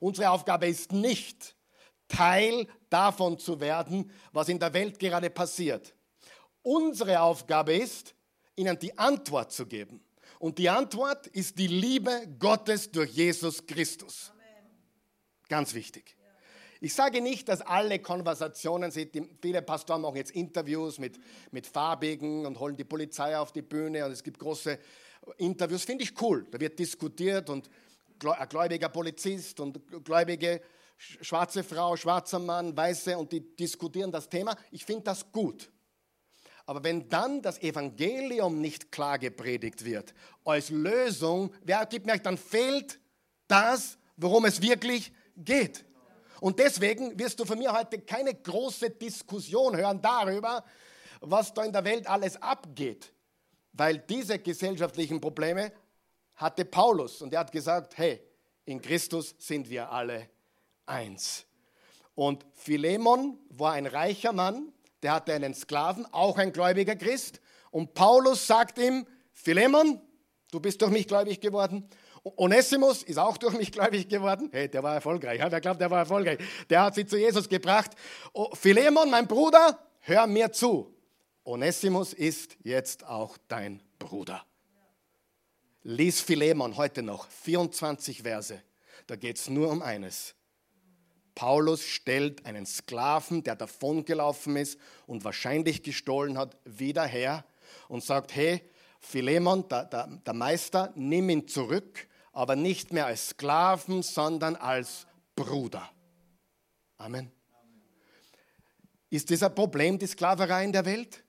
[0.00, 1.54] Unsere Aufgabe ist nicht,
[2.08, 5.94] Teil davon zu werden, was in der Welt gerade passiert.
[6.62, 8.14] Unsere Aufgabe ist,
[8.56, 10.02] ihnen die Antwort zu geben.
[10.38, 14.32] Und die Antwort ist die Liebe Gottes durch Jesus Christus.
[15.50, 16.16] Ganz wichtig.
[16.80, 19.10] Ich sage nicht, dass alle Konversationen sind.
[19.42, 21.18] Viele Pastoren machen jetzt Interviews mit,
[21.50, 24.78] mit Farbigen und holen die Polizei auf die Bühne und es gibt große
[25.38, 25.84] Interviews.
[25.84, 26.46] Finde ich cool.
[26.50, 27.68] Da wird diskutiert und
[28.22, 30.60] ein gläubiger Polizist und gläubige
[30.96, 34.56] schwarze Frau, schwarzer Mann, weiße und die diskutieren das Thema.
[34.70, 35.70] Ich finde das gut.
[36.66, 42.38] Aber wenn dann das Evangelium nicht klar gepredigt wird, als Lösung, wer gibt mir, dann
[42.38, 42.98] fehlt
[43.46, 45.84] das, worum es wirklich geht.
[46.40, 50.64] Und deswegen wirst du von mir heute keine große Diskussion hören darüber,
[51.20, 53.13] was da in der Welt alles abgeht.
[53.74, 55.72] Weil diese gesellschaftlichen Probleme
[56.36, 58.20] hatte Paulus und er hat gesagt, hey,
[58.64, 60.28] in Christus sind wir alle
[60.86, 61.44] eins.
[62.14, 67.40] Und Philemon war ein reicher Mann, der hatte einen Sklaven, auch ein gläubiger Christ.
[67.70, 70.00] Und Paulus sagt ihm, Philemon,
[70.52, 71.88] du bist durch mich gläubig geworden.
[72.36, 74.48] Onesimus ist auch durch mich gläubig geworden.
[74.52, 75.40] Hey, der war erfolgreich.
[75.46, 76.38] Wer glaubt, der war erfolgreich?
[76.70, 77.90] Der hat sie zu Jesus gebracht.
[78.54, 80.93] Philemon, mein Bruder, hör mir zu.
[81.44, 84.44] Onesimus ist jetzt auch dein Bruder.
[85.82, 88.62] Lies Philemon heute noch, 24 Verse.
[89.06, 90.34] Da geht es nur um eines.
[91.34, 97.44] Paulus stellt einen Sklaven, der davongelaufen ist und wahrscheinlich gestohlen hat, wieder her
[97.88, 98.62] und sagt, hey,
[99.00, 105.06] Philemon, der, der, der Meister, nimm ihn zurück, aber nicht mehr als Sklaven, sondern als
[105.36, 105.90] Bruder.
[106.96, 107.30] Amen.
[109.10, 111.24] Ist das ein Problem, die Sklaverei in der Welt?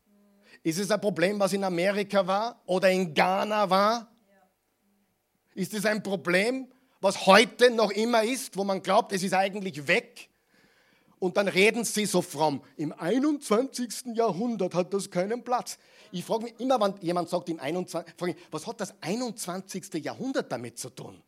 [0.65, 4.11] Ist es ein Problem, was in Amerika war oder in Ghana war?
[5.53, 6.67] Ist es ein Problem,
[6.99, 10.27] was heute noch immer ist, wo man glaubt, es ist eigentlich weg.
[11.19, 14.15] Und dann reden sie so fromm, im 21.
[14.15, 15.77] Jahrhundert hat das keinen Platz.
[16.11, 18.15] Ich frage mich immer, wenn jemand sagt, im 21.
[18.25, 20.03] Ich, was hat das 21.
[20.03, 21.21] Jahrhundert damit zu tun?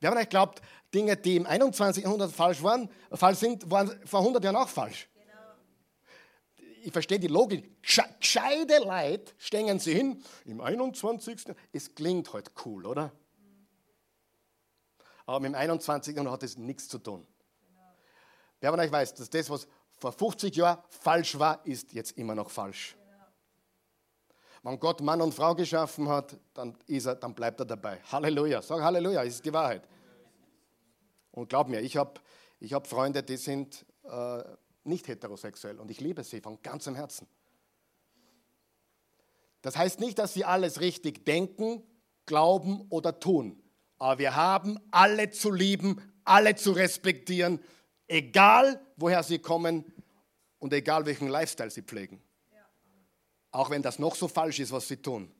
[0.00, 0.60] Wer von euch glaubt,
[0.92, 2.04] Dinge, die im 21.
[2.04, 5.08] Jahrhundert falsch waren, falsch sind, waren vor 100 Jahren auch falsch?
[6.82, 7.82] Ich verstehe die Logik.
[7.82, 11.44] Gescheide Leid stehen sie hin im 21.
[11.72, 13.12] Es klingt halt cool, oder?
[15.26, 16.16] Aber mit dem 21.
[16.18, 17.26] hat es nichts zu tun.
[18.60, 19.66] Wer von euch weiß, dass das, was
[19.96, 22.96] vor 50 Jahren falsch war, ist jetzt immer noch falsch.
[24.62, 28.00] Wenn Gott Mann und Frau geschaffen hat, dann, ist er, dann bleibt er dabei.
[28.10, 28.60] Halleluja.
[28.60, 29.88] Sag Halleluja, ist die Wahrheit.
[31.30, 32.20] Und glaub mir, ich habe
[32.58, 34.42] ich hab Freunde, die sind äh,
[34.84, 37.26] nicht heterosexuell und ich liebe sie von ganzem Herzen.
[39.62, 41.82] Das heißt nicht, dass sie alles richtig denken,
[42.26, 43.62] glauben oder tun.
[43.98, 47.60] Aber wir haben alle zu lieben, alle zu respektieren,
[48.08, 49.84] egal woher sie kommen
[50.58, 52.22] und egal welchen Lifestyle sie pflegen.
[53.50, 55.30] Auch wenn das noch so falsch ist, was sie tun.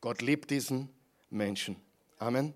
[0.00, 0.88] Gott liebt diesen
[1.30, 1.76] Menschen.
[2.18, 2.54] Amen.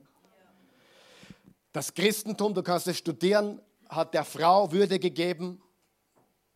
[1.72, 5.60] Das Christentum, du kannst es studieren, hat der Frau Würde gegeben.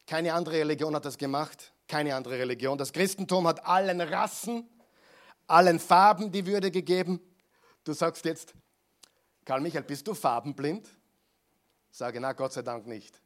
[0.06, 1.72] Keine andere Religion hat das gemacht.
[1.88, 2.78] Keine andere Religion.
[2.78, 4.68] Das Christentum hat allen Rassen,
[5.46, 7.20] allen Farben die Würde gegeben.
[7.84, 8.54] Du sagst jetzt,
[9.44, 10.88] Karl Michael, bist du farbenblind?
[11.90, 13.20] Sage, na Gott sei Dank nicht.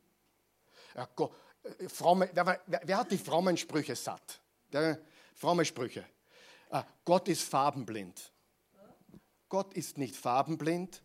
[0.94, 4.40] Ja, Gott, äh, fromme, wer, wer, hat die frommen Sprüche satt?
[4.72, 5.00] Der,
[5.34, 6.04] fromme Sprüche.
[6.70, 8.32] Ah, Gott ist farbenblind.
[9.48, 11.02] Gott ist nicht farbenblind,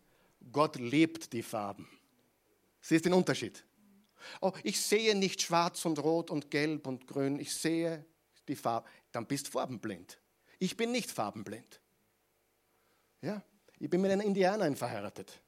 [0.52, 1.88] Gott lebt die Farben.
[2.80, 3.64] Siehst den Unterschied?
[4.40, 8.04] Oh, ich sehe nicht schwarz und rot und gelb und grün, ich sehe
[8.48, 8.86] die Farben.
[9.12, 10.18] Dann bist du farbenblind.
[10.58, 11.80] Ich bin nicht farbenblind.
[13.20, 13.42] Ja,
[13.78, 15.40] ich bin mit einem Indianer verheiratet.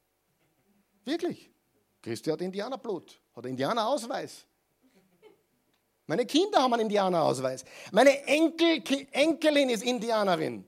[1.05, 1.49] Wirklich.
[2.01, 4.45] Christi hat Indianerblut, hat Indianerausweis.
[6.05, 7.65] Meine Kinder haben einen Indianerausweis.
[7.91, 10.65] Meine Enkel, Enkelin ist Indianerin.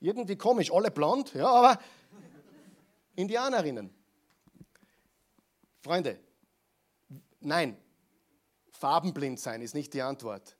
[0.00, 1.80] Irgendwie komisch, alle blond, ja, aber
[3.14, 3.90] Indianerinnen.
[5.80, 6.18] Freunde,
[7.48, 7.76] nein,
[8.70, 10.56] farbenblind sein ist nicht die Antwort.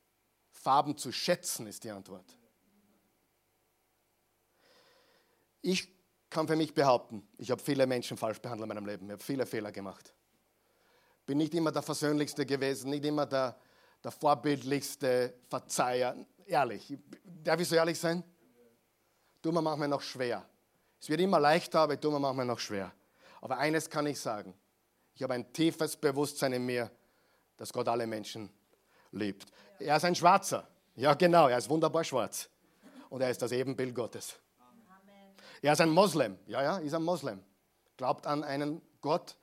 [0.51, 2.37] Farben zu schätzen ist die Antwort.
[5.61, 5.87] Ich
[6.29, 9.05] kann für mich behaupten, ich habe viele Menschen falsch behandelt in meinem Leben.
[9.05, 10.13] Ich habe viele Fehler gemacht.
[11.25, 13.59] Bin nicht immer der Versöhnlichste gewesen, nicht immer der,
[14.03, 16.15] der vorbildlichste Verzeiher.
[16.45, 18.23] Ehrlich, darf ich so ehrlich sein?
[19.41, 20.47] Tut mir manchmal noch schwer.
[20.99, 22.91] Es wird immer leichter, aber tue mir manchmal noch schwer.
[23.41, 24.53] Aber eines kann ich sagen.
[25.19, 26.89] Ich habe ein tiefes Bewusstsein in mir,
[27.57, 28.49] dass Gott alle Menschen
[29.11, 29.51] liebt.
[29.77, 30.65] Er ist ein Schwarzer.
[30.95, 32.49] Ja, genau, er ist wunderbar schwarz.
[33.09, 34.39] Und er ist das Ebenbild Gottes.
[35.61, 36.39] Er ist ein Moslem.
[36.47, 37.43] Ja, ja, ist ein Moslem.
[37.97, 39.35] Glaubt an einen Gott,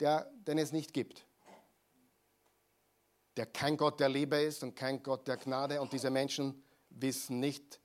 [0.00, 1.24] der, den es nicht gibt.
[3.38, 5.80] Der kein Gott der Liebe ist und kein Gott der Gnade.
[5.80, 7.80] Und diese Menschen wissen nicht,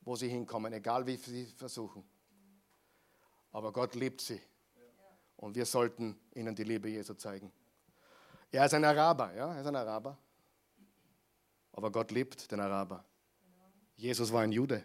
[0.00, 2.02] wo sie hinkommen, egal wie sie versuchen.
[3.52, 4.40] Aber Gott liebt sie.
[5.42, 7.52] Und wir sollten ihnen die Liebe Jesu zeigen.
[8.52, 10.16] Er ist ein Araber, ja, er ist ein Araber.
[11.72, 13.04] Aber Gott liebt den Araber.
[13.96, 14.84] Jesus war ein Jude.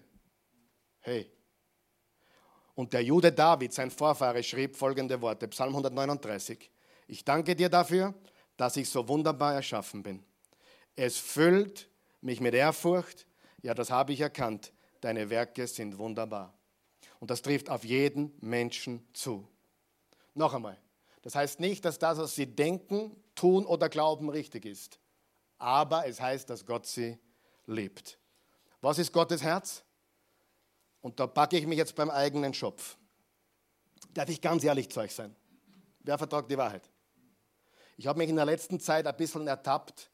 [1.01, 1.31] Hey,
[2.73, 6.71] und der Jude David, sein Vorfahre, schrieb folgende Worte, Psalm 139.
[7.05, 8.15] Ich danke dir dafür,
[8.55, 10.23] dass ich so wunderbar erschaffen bin.
[10.95, 11.87] Es füllt
[12.21, 13.27] mich mit Ehrfurcht,
[13.61, 16.57] ja, das habe ich erkannt, deine Werke sind wunderbar.
[17.19, 19.47] Und das trifft auf jeden Menschen zu.
[20.37, 20.77] Noch einmal,
[21.23, 24.99] das heißt nicht, dass das, was sie denken, tun oder glauben, richtig ist.
[25.57, 27.17] Aber es heißt, dass Gott sie
[27.65, 28.19] liebt.
[28.79, 29.83] Was ist Gottes Herz?
[31.01, 32.97] Und da packe ich mich jetzt beim eigenen Schopf.
[34.13, 35.35] Darf ich ganz ehrlich zu euch sein?
[36.01, 36.87] Wer vertragt die Wahrheit?
[37.97, 40.11] Ich habe mich in der letzten Zeit ein bisschen ertappt,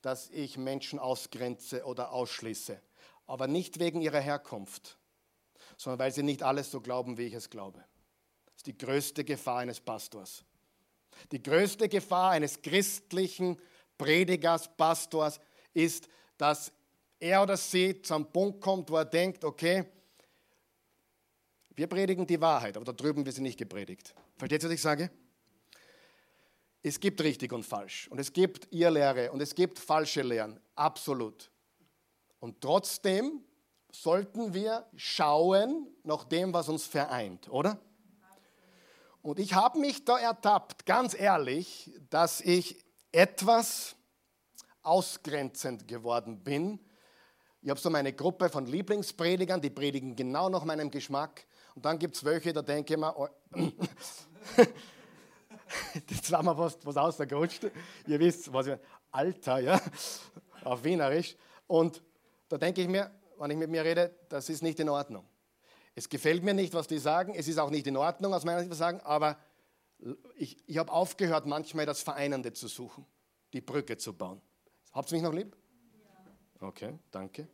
[0.00, 2.80] dass ich Menschen ausgrenze oder ausschließe.
[3.26, 4.96] Aber nicht wegen ihrer Herkunft,
[5.76, 7.84] sondern weil sie nicht alles so glauben, wie ich es glaube.
[8.60, 10.44] Ist die größte Gefahr eines Pastors.
[11.32, 13.56] Die größte Gefahr eines christlichen
[13.96, 15.40] Predigers, Pastors
[15.72, 16.06] ist,
[16.36, 16.70] dass
[17.18, 19.86] er oder sie zum Punkt kommt, wo er denkt, okay,
[21.70, 24.14] wir predigen die Wahrheit, aber da drüben wird sie nicht gepredigt.
[24.36, 25.10] Versteht ihr, was ich sage?
[26.82, 31.50] Es gibt richtig und falsch und es gibt Irrlehre und es gibt falsche Lehren, absolut.
[32.40, 33.42] Und trotzdem
[33.90, 37.80] sollten wir schauen nach dem, was uns vereint, oder?
[39.22, 43.96] Und ich habe mich da ertappt, ganz ehrlich, dass ich etwas
[44.82, 46.80] ausgrenzend geworden bin.
[47.60, 51.44] Ich habe so meine Gruppe von Lieblingspredigern, die predigen genau nach meinem Geschmack.
[51.74, 53.28] Und dann gibt es welche, da denke ich mir, oh,
[56.08, 57.70] das war mir fast was ausgerutscht.
[58.06, 58.78] Ihr wisst, was ich,
[59.10, 59.80] Alter, ja,
[60.64, 61.36] auf Wienerisch.
[61.66, 62.02] Und
[62.48, 65.26] da denke ich mir, wenn ich mit mir rede, das ist nicht in Ordnung.
[65.94, 67.34] Es gefällt mir nicht, was die sagen.
[67.34, 69.36] Es ist auch nicht in Ordnung, aus meiner Sicht zu sagen, aber
[70.36, 73.04] ich, ich habe aufgehört, manchmal das Vereinende zu suchen,
[73.52, 74.40] die Brücke zu bauen.
[74.92, 75.56] Habt ihr mich noch lieb?
[76.60, 77.48] Okay, danke.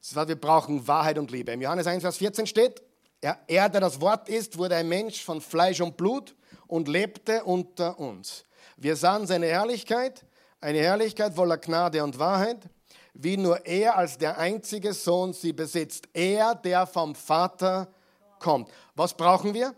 [0.00, 1.52] Das heißt, wir brauchen Wahrheit und Liebe.
[1.52, 2.82] Im Johannes 1, Vers 14 steht,
[3.20, 6.34] er, er, der das Wort ist, wurde ein Mensch von Fleisch und Blut
[6.66, 8.44] und lebte unter uns.
[8.76, 10.24] Wir sahen seine Herrlichkeit,
[10.60, 12.70] eine Herrlichkeit voller Gnade und Wahrheit,
[13.14, 16.08] wie nur er als der einzige Sohn sie besitzt.
[16.12, 17.92] Er, der vom Vater
[18.38, 18.70] kommt.
[18.94, 19.74] Was brauchen wir?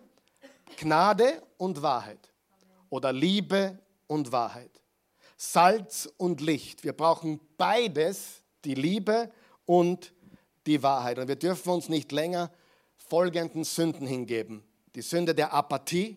[0.77, 2.33] Gnade und Wahrheit.
[2.91, 4.71] Oder Liebe und Wahrheit.
[5.37, 6.85] Salz und Licht.
[6.85, 9.31] Wir brauchen beides, die Liebe
[9.67, 10.13] und
[10.67, 11.19] die Wahrheit.
[11.19, 12.51] Und wir dürfen uns nicht länger
[12.97, 14.63] folgenden Sünden hingeben.
[14.95, 16.17] Die Sünde der Apathie.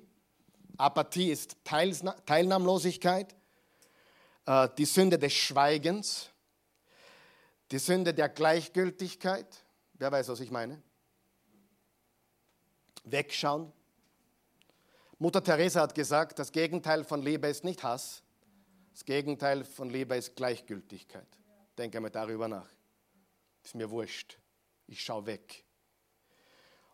[0.77, 3.35] Apathie ist Teilnahmlosigkeit.
[4.45, 6.29] Äh, die Sünde des Schweigens.
[7.75, 9.65] Die Sünde der Gleichgültigkeit.
[9.95, 10.81] Wer weiß, was ich meine?
[13.03, 13.69] Wegschauen.
[15.19, 18.23] Mutter Teresa hat gesagt, das Gegenteil von Liebe ist nicht Hass.
[18.93, 21.27] Das Gegenteil von Liebe ist Gleichgültigkeit.
[21.77, 22.69] Denke mal darüber nach.
[23.61, 24.39] Ist mir wurscht.
[24.87, 25.65] Ich schaue weg.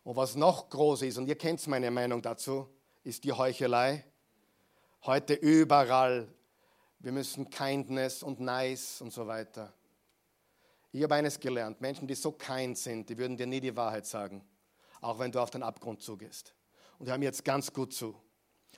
[0.02, 2.68] Und was noch groß ist, und ihr kennt meine Meinung dazu,
[3.04, 4.04] ist die Heuchelei.
[5.04, 6.26] Heute überall.
[6.98, 9.72] Wir müssen Kindness und Nice und so weiter.
[10.92, 11.80] Ich habe eines gelernt.
[11.80, 14.44] Menschen, die so kind sind, die würden dir nie die Wahrheit sagen.
[15.00, 16.54] Auch wenn du auf den Abgrund zugehst.
[16.98, 18.14] Und hör mir jetzt ganz gut zu.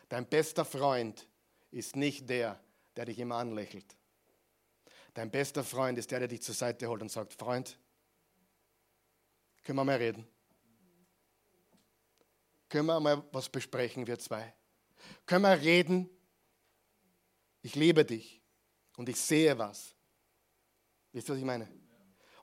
[0.08, 1.28] Dein bester Freund
[1.72, 2.58] ist nicht der,
[2.94, 3.96] der dich immer anlächelt.
[5.12, 7.78] Dein bester Freund ist der, der dich zur Seite holt und sagt, Freund,
[9.64, 10.26] können wir mal reden?
[12.68, 14.54] Können wir mal was besprechen, wir zwei?
[15.26, 16.08] Können wir reden?
[17.62, 18.40] Ich liebe dich
[18.96, 19.94] und ich sehe was.
[21.12, 21.83] Wisst ihr, was ich meine?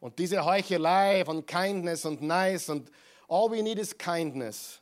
[0.02, 2.92] Und diese Heuchelei von Kindness und Nice und
[3.30, 4.82] all we need is kindness.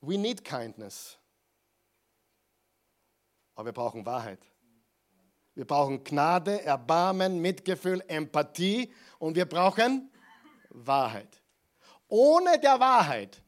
[0.00, 1.16] We need kindness.
[3.54, 4.40] Aber wir brauchen Wahrheit.
[5.54, 10.10] Wir brauchen Gnade, Erbarmen, Mitgefühl, Empathie und wir brauchen
[10.70, 11.40] Wahrheit.
[12.08, 13.40] Ohne der Wahrheit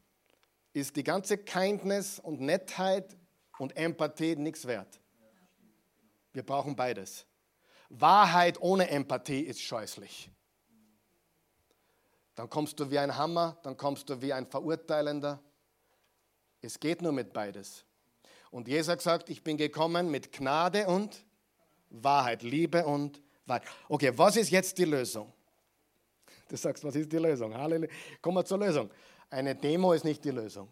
[0.71, 3.17] ist die ganze Kindness und Nettheit
[3.57, 5.01] und Empathie nichts wert.
[6.31, 7.25] Wir brauchen beides.
[7.89, 10.29] Wahrheit ohne Empathie ist scheußlich.
[12.35, 15.41] Dann kommst du wie ein Hammer, dann kommst du wie ein Verurteilender.
[16.61, 17.83] Es geht nur mit beides.
[18.51, 21.25] Und Jesus gesagt, ich bin gekommen mit Gnade und
[21.89, 23.67] Wahrheit, Liebe und Wahrheit.
[23.87, 25.33] Okay, was ist jetzt die Lösung?
[26.47, 27.53] Du sagst, was ist die Lösung?
[27.53, 27.91] Halleluja.
[28.21, 28.89] Kommen wir zur Lösung.
[29.29, 30.69] Eine Demo ist nicht die Lösung.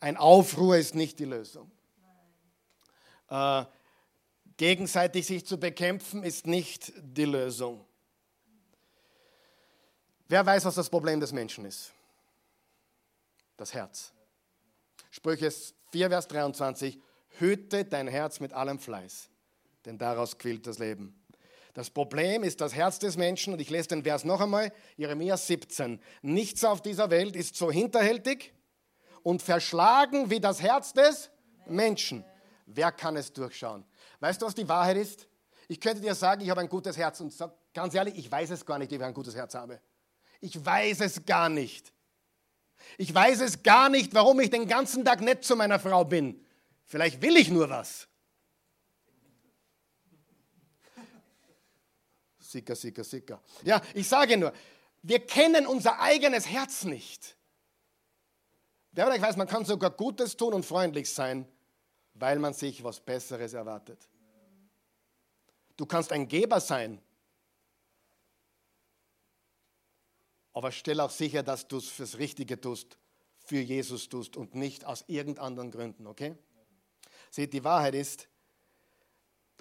[0.00, 1.70] Ein Aufruhr ist nicht die Lösung.
[3.28, 3.64] Äh,
[4.58, 7.86] gegenseitig sich zu bekämpfen ist nicht die Lösung.
[10.28, 11.92] Wer weiß, was das Problem des Menschen ist?
[13.56, 14.12] Das Herz.
[15.10, 15.50] Sprüche
[15.90, 16.98] 4, Vers 23.
[17.38, 19.30] Hüte dein Herz mit allem Fleiß,
[19.86, 21.14] denn daraus quillt das Leben.
[21.72, 25.36] Das Problem ist das Herz des Menschen, und ich lese den Vers noch einmal, Jeremia
[25.36, 26.00] 17.
[26.22, 28.52] Nichts auf dieser Welt ist so hinterhältig
[29.22, 31.30] und verschlagen wie das Herz des
[31.66, 32.24] Menschen.
[32.70, 33.82] Wer kann es durchschauen?
[34.20, 35.26] Weißt du, was die Wahrheit ist?
[35.68, 38.50] Ich könnte dir sagen, ich habe ein gutes Herz und sag, ganz ehrlich, ich weiß
[38.50, 39.80] es gar nicht, ob ich ein gutes Herz habe.
[40.40, 41.92] Ich weiß es gar nicht.
[42.98, 46.44] Ich weiß es gar nicht, warum ich den ganzen Tag nett zu meiner Frau bin.
[46.84, 48.06] Vielleicht will ich nur was.
[52.38, 53.42] Sicker, sicker, sicker.
[53.62, 54.52] Ja, ich sage nur,
[55.02, 57.36] wir kennen unser eigenes Herz nicht.
[58.92, 61.46] Wer euch weiß, man kann sogar Gutes tun und freundlich sein,
[62.18, 64.08] weil man sich was Besseres erwartet.
[65.76, 67.00] Du kannst ein Geber sein,
[70.52, 72.98] aber stell auch sicher, dass du es fürs Richtige tust,
[73.38, 76.36] für Jesus tust und nicht aus irgendeinen Gründen, okay?
[77.30, 78.28] Seht, die Wahrheit ist,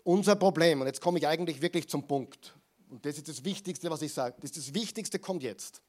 [0.04, 2.56] unser Problem, und jetzt komme ich eigentlich wirklich zum Punkt,
[2.90, 4.38] und das ist das Wichtigste, was ich sage.
[4.42, 5.82] Das, das Wichtigste kommt jetzt.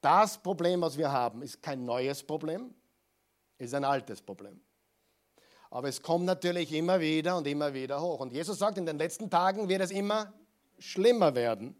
[0.00, 2.74] Das Problem, was wir haben, ist kein neues Problem,
[3.56, 4.60] ist ein altes Problem.
[5.70, 8.20] Aber es kommt natürlich immer wieder und immer wieder hoch.
[8.20, 10.32] Und Jesus sagt, in den letzten Tagen wird es immer
[10.78, 11.76] schlimmer werden,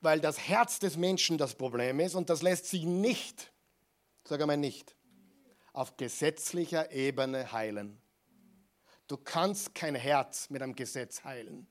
[0.00, 3.52] weil das Herz des Menschen das Problem ist und das lässt sich nicht,
[4.24, 4.96] sage mal nicht,
[5.72, 8.00] auf gesetzlicher Ebene heilen.
[9.08, 11.66] Du kannst kein Herz mit einem Gesetz heilen.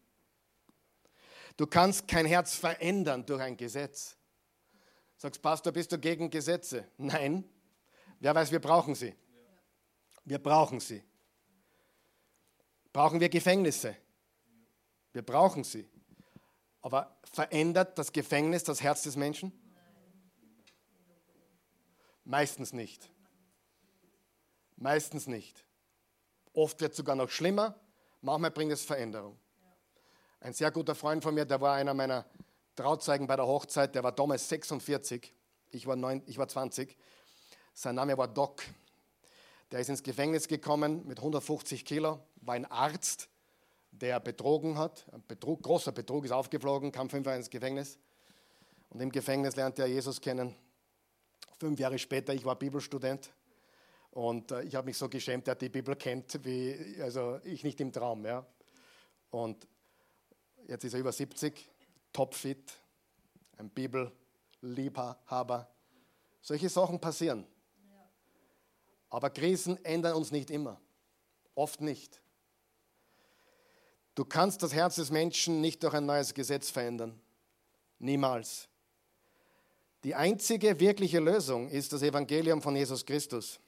[1.58, 4.16] Du kannst kein Herz verändern durch ein Gesetz.
[5.18, 6.88] Sagst, Pastor, bist du gegen Gesetze?
[6.98, 7.44] Nein.
[8.20, 9.16] Wer weiß, wir brauchen sie.
[10.24, 11.04] Wir brauchen sie.
[12.94, 13.96] Brauchen wir Gefängnisse?
[15.14, 15.90] Wir brauchen sie.
[16.82, 19.52] Aber verändert das Gefängnis das Herz des Menschen?
[22.24, 23.10] Meistens nicht.
[24.76, 25.66] Meistens nicht.
[26.54, 27.80] Oft wird es sogar noch schlimmer.
[28.22, 29.40] Manchmal bringt es Veränderung.
[30.40, 32.26] Ein sehr guter Freund von mir, der war einer meiner
[32.76, 35.36] Trauzeugen bei der Hochzeit, der war damals 46,
[35.70, 36.98] ich war, 9, ich war 20.
[37.74, 38.64] Sein Name war Doc.
[39.72, 43.30] Der ist ins Gefängnis gekommen mit 150 Kilo, war ein Arzt,
[43.92, 45.06] der betrogen hat.
[45.14, 47.98] Ein Betrug, großer Betrug ist aufgeflogen, kam fünf Jahre ins Gefängnis.
[48.90, 50.56] Und im Gefängnis lernte er Jesus kennen.
[51.58, 53.32] Fünf Jahre später, ich war Bibelstudent.
[54.12, 57.80] Und äh, ich habe mich so geschämt, er die Bibel kennt, wie also ich nicht
[57.80, 58.26] im Traum.
[58.26, 58.46] Ja.
[59.30, 59.66] Und
[60.68, 61.70] jetzt ist er über 70,
[62.12, 62.74] topfit,
[63.58, 65.70] ein Bibelliebhaber.
[66.42, 67.48] Solche Sachen passieren.
[69.12, 70.82] Aber Krisen ändern uns nicht immer.
[71.54, 72.22] Oft nicht.
[74.16, 77.20] Du kannst das Herz des Menschen nicht durch ein neues Gesetz verändern.
[78.00, 78.68] Niemals.
[80.04, 83.60] Die einzige wirkliche Lösung ist das Evangelium von Jesus Christus.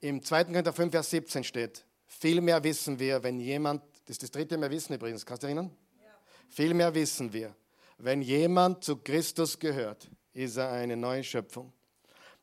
[0.00, 0.44] Im 2.
[0.44, 4.70] Korinther 5, Vers 17 steht, vielmehr wissen wir, wenn jemand, das ist das dritte Mehr
[4.70, 5.70] wissen übrigens, kannst du erinnern?
[6.02, 6.10] Ja.
[6.48, 7.54] Vielmehr wissen wir,
[7.98, 11.72] wenn jemand zu Christus gehört, ist er eine neue Schöpfung.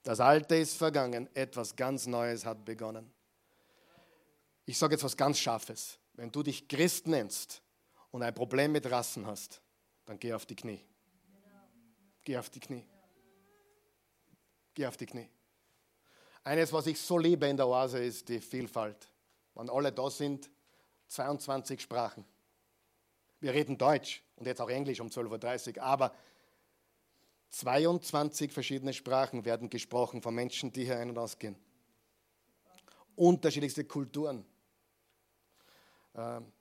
[0.07, 3.11] Das Alte ist vergangen, etwas ganz Neues hat begonnen.
[4.63, 5.99] Ich sage jetzt was ganz Scharfes.
[6.13, 7.61] Wenn du dich Christ nennst
[8.11, 9.61] und ein Problem mit Rassen hast,
[10.05, 10.79] dann geh auf die Knie.
[12.23, 12.85] Geh auf die Knie.
[14.73, 15.29] Geh auf die Knie.
[16.45, 19.11] Eines, was ich so liebe in der Oase, ist die Vielfalt.
[19.55, 20.49] Wenn alle da sind,
[21.09, 22.23] 22 Sprachen.
[23.41, 26.15] Wir reden Deutsch und jetzt auch Englisch um 12.30 Uhr, aber
[27.49, 31.55] 22 verschiedene Sprachen werden gesprochen von Menschen, die hier ein- und ausgehen.
[33.15, 34.45] Unterschiedlichste Kulturen.
[36.15, 36.51] Ähm,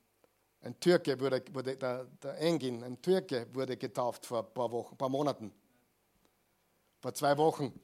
[0.61, 4.97] ein Türke wurde, wurde der, der, Engin, ein Türke wurde getauft vor ein paar, Wochen,
[4.97, 5.51] paar Monaten.
[6.99, 7.79] Vor zwei Wochen.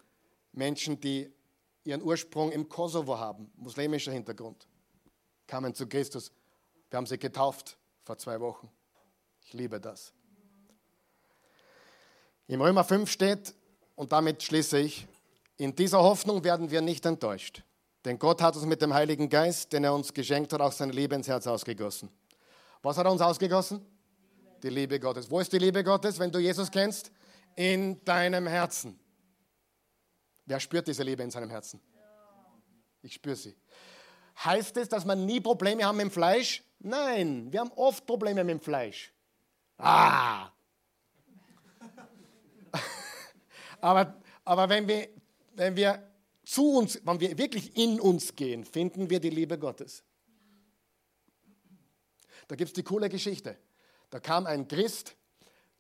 [0.54, 1.32] Menschen, die
[1.84, 4.68] ihren Ursprung im Kosovo haben, muslimischer Hintergrund,
[5.48, 6.32] kamen zu Christus.
[6.90, 8.70] Wir haben sie getauft vor zwei Wochen.
[9.42, 10.14] Ich liebe das.
[12.48, 13.54] Im Römer 5 steht,
[13.96, 15.08] und damit schließe ich,
[15.58, 17.64] in dieser Hoffnung werden wir nicht enttäuscht.
[18.06, 20.92] Denn Gott hat uns mit dem Heiligen Geist, den er uns geschenkt hat, auch seine
[20.92, 22.10] Liebe ins Herz ausgegossen.
[22.82, 23.86] Was hat er uns ausgegossen?
[24.62, 25.30] Die Liebe Gottes.
[25.30, 27.12] Wo ist die Liebe Gottes, wenn du Jesus kennst?
[27.56, 29.00] In deinem Herzen.
[30.46, 31.80] Wer spürt diese Liebe in seinem Herzen?
[33.02, 33.56] Ich spüre sie.
[34.44, 36.64] Heißt es, dass wir nie Probleme haben mit dem Fleisch?
[36.80, 39.14] Nein, wir haben oft Probleme mit dem Fleisch.
[39.78, 40.50] Ah,
[43.84, 44.16] Aber,
[44.46, 45.10] aber wenn, wir,
[45.56, 46.02] wenn wir
[46.46, 50.04] zu uns, wenn wir wirklich in uns gehen, finden wir die Liebe Gottes.
[52.48, 53.58] Da gibt es die coole Geschichte.
[54.10, 55.18] Da kam ein Christ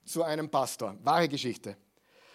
[0.03, 1.77] zu einem Pastor, wahre Geschichte.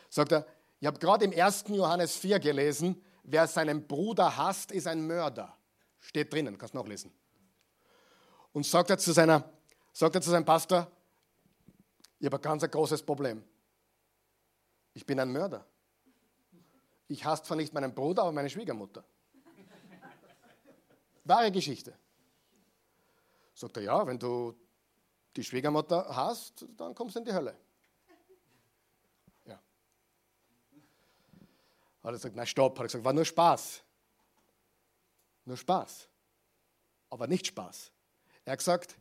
[0.09, 0.47] Sagt er,
[0.81, 1.65] ich habe gerade im 1.
[1.69, 5.55] Johannes 4 gelesen, wer seinen Bruder hasst, ist ein Mörder.
[6.01, 7.13] Steht drinnen, kannst du nachlesen.
[8.55, 9.53] Und sagt er zu, seiner,
[9.93, 10.91] sagt er zu seinem Pastor,
[12.19, 13.45] ich habe ein ganz großes Problem.
[14.95, 15.67] Ich bin ein Mörder.
[17.09, 19.03] Ich hasse zwar nicht meinen Bruder, aber meine Schwiegermutter.
[21.25, 21.97] Wahre Geschichte.
[23.55, 24.55] Sagt er, ja, wenn du
[25.35, 27.57] die Schwiegermutter hast, dann kommst du in die Hölle.
[29.47, 29.55] Ja.
[29.55, 29.63] Hat
[32.03, 33.83] er gesagt, na stopp, hat er gesagt, war nur Spaß.
[35.45, 36.09] Nur Spaß.
[37.11, 37.91] Aber nicht Spaß.
[38.45, 38.99] Er hat gesagt,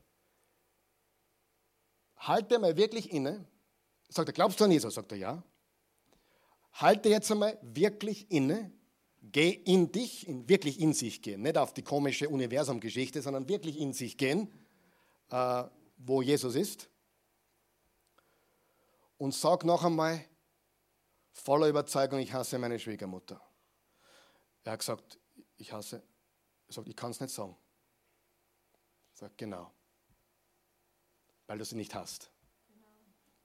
[2.15, 3.45] halte mal wirklich inne.
[4.09, 4.93] Sagt er, glaubst du an Jesus?
[4.93, 5.43] Sagt er, ja
[6.81, 8.71] halte jetzt einmal wirklich inne,
[9.21, 13.79] geh in dich, in, wirklich in sich gehen, nicht auf die komische Universumgeschichte, sondern wirklich
[13.79, 14.51] in sich gehen,
[15.29, 15.63] äh,
[15.97, 16.89] wo Jesus ist.
[19.17, 20.23] Und sag noch einmal
[21.31, 23.41] voller Überzeugung, ich hasse meine Schwiegermutter.
[24.63, 25.19] Er hat gesagt,
[25.57, 26.03] ich hasse,
[26.67, 27.57] er sagt, ich kann es nicht sagen.
[29.13, 29.71] Sagt, genau.
[31.47, 32.29] Weil du sie nicht hast.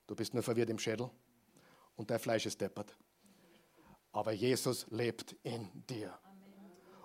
[0.07, 1.09] Du bist nur verwirrt im Schädel
[1.97, 2.95] und dein Fleisch ist deppert
[4.12, 6.12] aber Jesus lebt in dir.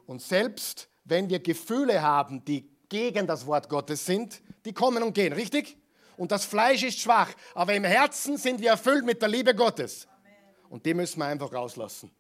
[0.06, 5.14] Und selbst wenn wir Gefühle haben, die gegen das Wort Gottes sind, die kommen und
[5.14, 5.78] gehen, richtig?
[6.18, 10.08] Und das Fleisch ist schwach, aber im Herzen sind wir erfüllt mit der Liebe Gottes.
[10.70, 12.12] Und die müssen wir einfach rauslassen.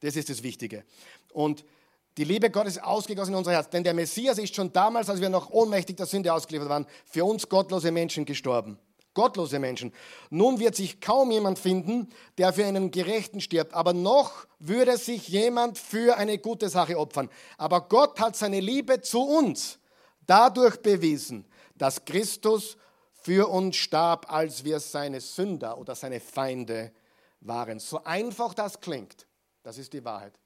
[0.00, 0.84] Das ist das Wichtige.
[1.32, 1.64] Und
[2.16, 3.68] die Liebe Gottes ist ausgegossen in unser Herz.
[3.68, 7.24] Denn der Messias ist schon damals, als wir noch ohnmächtig der Sünde ausgeliefert waren, für
[7.24, 8.78] uns gottlose Menschen gestorben
[9.18, 9.92] gottlose Menschen.
[10.30, 12.08] Nun wird sich kaum jemand finden,
[12.38, 17.28] der für einen Gerechten stirbt, aber noch würde sich jemand für eine gute Sache opfern.
[17.56, 19.80] Aber Gott hat seine Liebe zu uns
[20.24, 22.76] dadurch bewiesen, dass Christus
[23.12, 26.92] für uns starb, als wir seine Sünder oder seine Feinde
[27.40, 27.80] waren.
[27.80, 29.26] So einfach das klingt,
[29.64, 30.38] das ist die Wahrheit.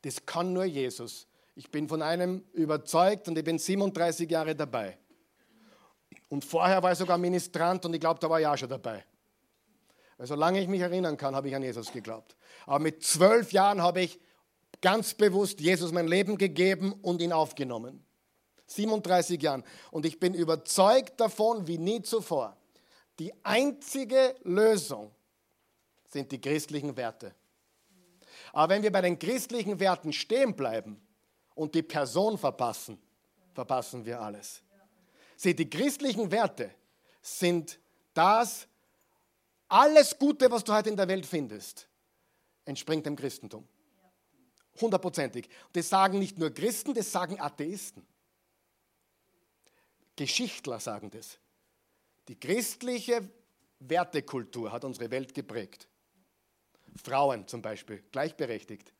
[0.00, 1.26] Das kann nur Jesus.
[1.54, 4.96] Ich bin von einem überzeugt und ich bin 37 Jahre dabei.
[6.34, 9.04] Und vorher war ich sogar Ministrant und ich glaube, da war ich auch schon dabei.
[10.16, 12.34] Weil solange ich mich erinnern kann, habe ich an Jesus geglaubt.
[12.66, 14.18] Aber mit zwölf Jahren habe ich
[14.80, 18.04] ganz bewusst Jesus mein Leben gegeben und ihn aufgenommen.
[18.66, 19.62] 37 Jahren.
[19.92, 22.56] Und ich bin überzeugt davon, wie nie zuvor.
[23.20, 25.12] Die einzige Lösung
[26.08, 27.32] sind die christlichen Werte.
[28.52, 31.00] Aber wenn wir bei den christlichen Werten stehen bleiben
[31.54, 33.00] und die Person verpassen,
[33.52, 34.63] verpassen wir alles.
[35.36, 36.70] Sieh, die christlichen Werte
[37.22, 37.78] sind
[38.12, 38.68] das,
[39.68, 41.88] alles Gute, was du heute in der Welt findest,
[42.64, 43.66] entspringt dem Christentum.
[44.80, 45.48] Hundertprozentig.
[45.72, 48.06] Das sagen nicht nur Christen, das sagen Atheisten.
[50.16, 51.38] Geschichtler sagen das.
[52.28, 53.28] Die christliche
[53.80, 55.88] Wertekultur hat unsere Welt geprägt.
[57.02, 58.92] Frauen zum Beispiel, gleichberechtigt.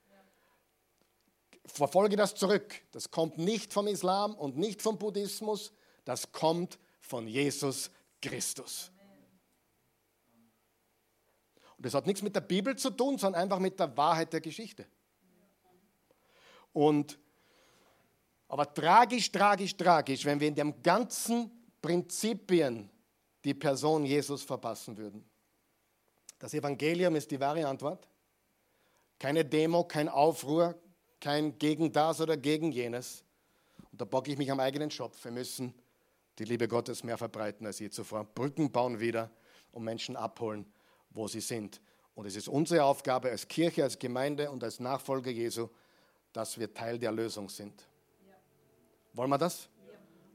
[1.66, 2.82] Verfolge das zurück.
[2.93, 5.72] Das kommt nicht vom Islam und nicht vom Buddhismus,
[6.05, 7.91] das kommt von Jesus
[8.21, 8.91] Christus.
[11.77, 14.41] Und das hat nichts mit der Bibel zu tun, sondern einfach mit der Wahrheit der
[14.41, 14.87] Geschichte.
[16.73, 17.19] Und,
[18.49, 21.51] aber tragisch, tragisch, tragisch, wenn wir in den ganzen
[21.81, 22.91] Prinzipien
[23.45, 25.25] die Person Jesus verpassen würden.
[26.39, 28.09] Das Evangelium ist die wahre Antwort.
[29.19, 30.75] Keine Demo, kein Aufruhr,
[31.21, 33.25] kein gegen das oder gegen jenes.
[33.93, 35.23] Und da bocke ich mich am eigenen Schopf.
[35.25, 35.75] Wir müssen
[36.39, 38.24] die Liebe Gottes mehr verbreiten als je zuvor.
[38.24, 39.30] Brücken bauen wieder
[39.72, 40.66] und Menschen abholen,
[41.11, 41.80] wo sie sind.
[42.14, 45.68] Und es ist unsere Aufgabe als Kirche, als Gemeinde und als Nachfolger Jesu,
[46.32, 47.87] dass wir Teil der Lösung sind.
[49.12, 49.68] Wollen wir das?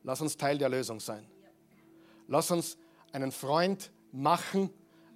[0.03, 1.25] Lass uns Teil der Lösung sein.
[2.27, 2.77] Lass uns
[3.11, 4.69] einen Freund machen,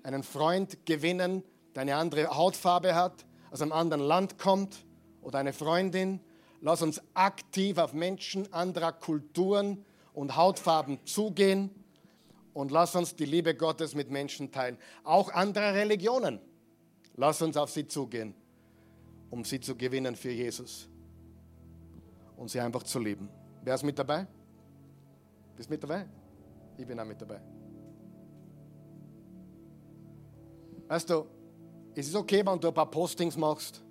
[0.04, 1.44] einen Freund gewinnen,
[1.76, 4.86] der eine andere Hautfarbe hat, aus einem anderen Land kommt
[5.22, 6.20] oder eine Freundin.
[6.60, 11.70] Lass uns aktiv auf Menschen anderer Kulturen und Hautfarben zugehen
[12.54, 14.78] und lass uns die Liebe Gottes mit Menschen teilen.
[15.04, 16.40] Auch andere Religionen.
[17.16, 18.36] Lass uns auf sie zugehen
[19.34, 20.88] um sie zu gewinnen für Jesus
[22.38, 23.28] und sie einfach zu lieben.
[23.64, 24.28] Wer ist mit dabei?
[25.56, 26.06] Bist mit dabei?
[26.78, 27.42] Ich bin auch mit dabei.
[30.88, 31.26] Weißt du,
[31.96, 33.84] es ist okay, wenn du ein paar Postings machst,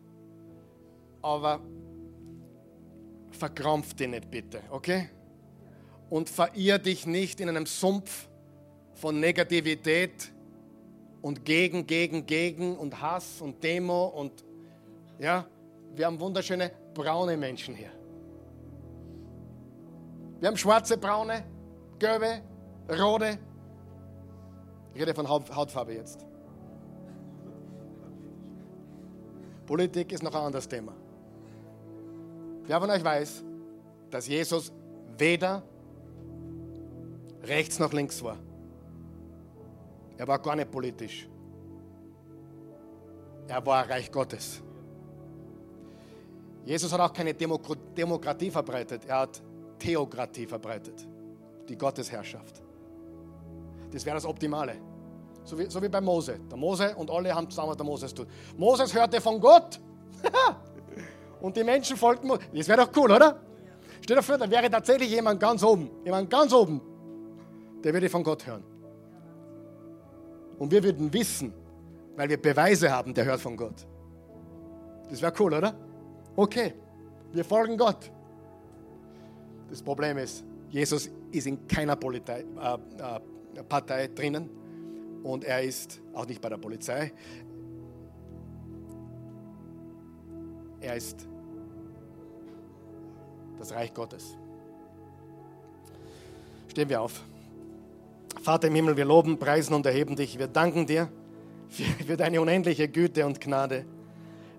[1.20, 1.58] aber
[3.32, 5.10] verkrampf dich nicht bitte, okay?
[6.12, 8.28] Und verirr dich nicht in einem Sumpf
[8.92, 10.30] von Negativität
[11.22, 14.44] und gegen, gegen, gegen und Hass und Demo und
[15.18, 15.46] ja,
[15.94, 17.92] wir haben wunderschöne braune Menschen hier.
[20.38, 21.44] Wir haben schwarze, braune,
[21.98, 22.42] gelbe,
[22.90, 23.38] rote.
[24.92, 26.26] Ich rede von Hautfarbe jetzt.
[29.64, 30.92] Politik ist noch ein anderes Thema.
[32.66, 33.42] Wer von euch weiß,
[34.10, 34.74] dass Jesus
[35.16, 35.62] weder
[37.42, 38.38] rechts noch links war?
[40.16, 41.28] Er war gar nicht politisch.
[43.48, 44.62] Er war Reich Gottes.
[46.64, 49.42] Jesus hat auch keine Demokratie verbreitet, er hat
[49.78, 51.06] Theokratie verbreitet,
[51.68, 52.62] die Gottesherrschaft.
[53.90, 54.76] Das wäre das Optimale.
[55.44, 56.38] So wie, so wie bei Mose.
[56.48, 58.28] Der Mose und alle haben zusammen, der Moses tut.
[58.56, 59.80] Moses hörte von Gott
[61.40, 62.30] und die Menschen folgten.
[62.54, 63.40] Das wäre doch cool, oder?
[64.00, 66.80] Stell dir vor, da wäre tatsächlich jemand ganz oben, jemand ganz oben,
[67.82, 68.64] der würde von Gott hören.
[70.58, 71.52] Und wir würden wissen,
[72.16, 73.86] weil wir Beweise haben, der hört von Gott.
[75.08, 75.74] Das wäre cool, oder?
[76.36, 76.74] Okay,
[77.32, 78.10] wir folgen Gott.
[79.68, 82.74] Das Problem ist, Jesus ist in keiner Polizei, äh,
[83.58, 84.48] äh, Partei drinnen
[85.22, 87.12] und er ist auch nicht bei der Polizei.
[90.80, 91.26] Er ist
[93.58, 94.36] das Reich Gottes.
[96.68, 97.22] Stehen wir auf.
[98.40, 100.38] Vater im Himmel, wir loben, preisen und erheben dich.
[100.38, 101.08] Wir danken dir
[101.68, 103.84] für, für deine unendliche Güte und Gnade.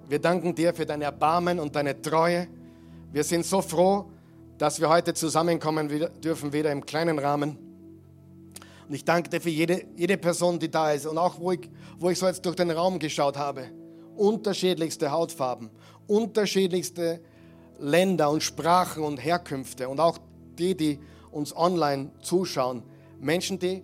[0.07, 2.47] Wir danken dir für dein Erbarmen und deine Treue.
[3.11, 4.05] Wir sind so froh,
[4.57, 5.89] dass wir heute zusammenkommen
[6.23, 7.57] dürfen, wieder im kleinen Rahmen.
[8.87, 11.05] Und ich danke dir für jede, jede Person, die da ist.
[11.05, 13.65] Und auch, wo ich, wo ich so jetzt durch den Raum geschaut habe.
[14.15, 15.69] Unterschiedlichste Hautfarben,
[16.07, 17.21] unterschiedlichste
[17.79, 19.89] Länder und Sprachen und Herkünfte.
[19.89, 20.19] Und auch
[20.57, 20.99] die, die
[21.31, 22.83] uns online zuschauen.
[23.23, 23.81] Menschen, die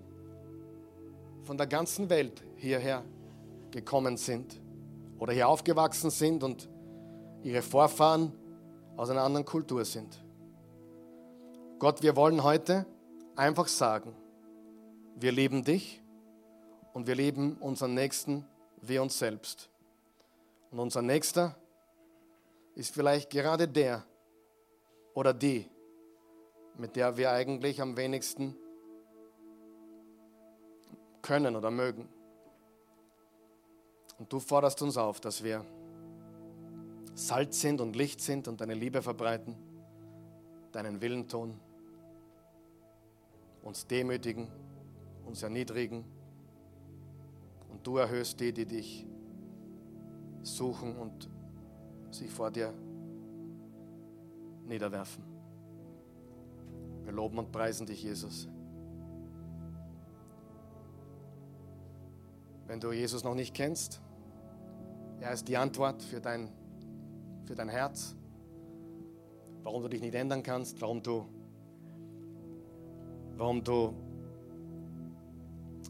[1.44, 3.06] von der ganzen Welt hierher
[3.72, 4.60] gekommen sind
[5.18, 6.70] oder hier aufgewachsen sind und
[7.44, 8.34] ihre Vorfahren
[8.98, 10.22] aus einer anderen Kultur sind.
[11.80, 12.86] Gott, wir wollen heute
[13.38, 14.14] einfach sagen,
[15.16, 16.04] wir lieben dich
[16.94, 18.46] und wir lieben unseren Nächsten
[18.82, 19.70] wie uns selbst.
[20.70, 21.56] Und unser Nächster
[22.76, 24.04] ist vielleicht gerade der
[25.14, 25.66] oder die,
[26.78, 28.56] mit der wir eigentlich am wenigsten
[31.22, 32.08] können oder mögen.
[34.18, 35.66] Und du forderst uns auf, dass wir
[37.16, 39.56] Salz sind und Licht sind und deine Liebe verbreiten,
[40.72, 41.60] deinen Willen tun,
[43.62, 44.48] uns demütigen,
[45.26, 46.06] uns erniedrigen.
[47.70, 49.06] Und du erhöhst die, die dich
[50.42, 51.30] suchen und
[52.12, 52.74] sich vor dir
[54.66, 55.24] niederwerfen.
[57.04, 58.48] Wir loben und preisen dich, Jesus.
[62.70, 64.00] Wenn du Jesus noch nicht kennst,
[65.20, 66.52] er ist die Antwort für dein,
[67.46, 68.16] für dein Herz,
[69.64, 71.26] warum du dich nicht ändern kannst, warum du,
[73.38, 73.96] warum du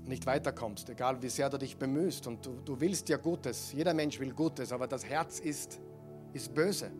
[0.06, 2.28] nicht weiterkommst, egal wie sehr du dich bemühst.
[2.28, 5.82] Und du, du willst ja Gutes, jeder Mensch will Gutes, aber das Herz ist,
[6.32, 6.92] ist böse.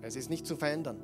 [0.00, 1.02] Es ist nicht zu verändern.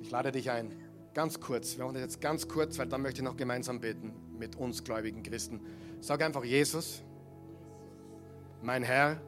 [0.00, 0.72] Ich lade dich ein,
[1.12, 4.23] ganz kurz, wir machen das jetzt ganz kurz, weil dann möchte ich noch gemeinsam beten
[4.38, 5.60] mit uns gläubigen Christen.
[6.00, 7.02] Sag einfach Jesus,
[8.62, 9.20] mein Herr,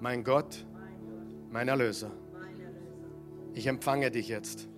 [0.00, 0.64] mein Gott,
[1.50, 2.10] mein Erlöser.
[3.54, 4.68] Ich empfange dich jetzt.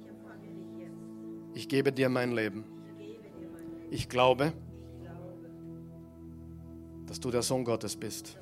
[1.55, 2.65] Ich gebe dir mein Leben.
[3.91, 4.53] Ich glaube,
[7.07, 8.39] dass du der Sohn Gottes bist.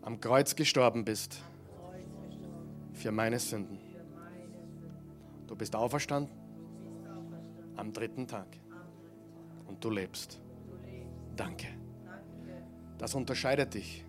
[0.00, 1.42] Am Kreuz gestorben bist
[2.94, 3.78] für meine Sünden.
[5.46, 6.34] Du bist auferstanden
[7.76, 8.46] am dritten Tag
[9.66, 10.40] und du lebst.
[11.34, 11.68] Danke.
[12.98, 14.04] Das unterscheidet dich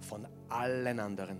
[0.00, 1.38] von allen anderen.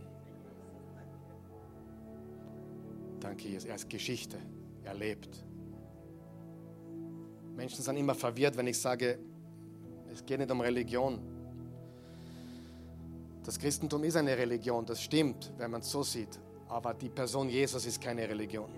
[3.20, 3.68] Danke, Jesus.
[3.68, 4.38] Er ist Geschichte.
[4.84, 5.44] Er lebt.
[7.56, 9.18] Menschen sind immer verwirrt, wenn ich sage,
[10.12, 11.18] es geht nicht um Religion.
[13.42, 16.38] Das Christentum ist eine Religion, das stimmt, wenn man es so sieht.
[16.68, 18.68] Aber die Person Jesus ist keine Religion.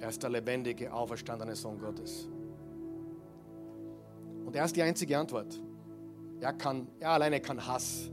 [0.00, 2.28] Er ist der lebendige, auferstandene Sohn Gottes.
[4.48, 5.60] Und er ist die einzige Antwort.
[6.40, 8.10] Er, kann, er alleine kann Hass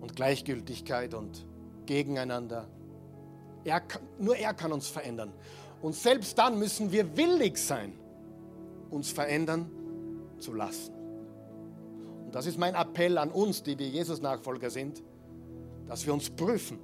[0.00, 1.46] und Gleichgültigkeit und
[1.86, 2.68] Gegeneinander.
[3.64, 5.32] Er kann, nur er kann uns verändern.
[5.80, 7.94] Und selbst dann müssen wir willig sein,
[8.90, 9.70] uns verändern
[10.38, 10.92] zu lassen.
[12.26, 15.02] Und das ist mein Appell an uns, die wir Jesus-Nachfolger sind,
[15.86, 16.78] dass wir uns prüfen.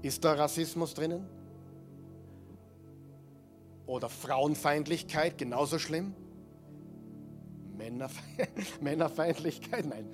[0.00, 1.28] Ist da Rassismus drinnen?
[3.84, 6.14] Oder Frauenfeindlichkeit genauso schlimm?
[7.82, 8.22] Männerfe
[8.80, 9.86] Männerfeindlichkeit?
[9.86, 10.06] Nein.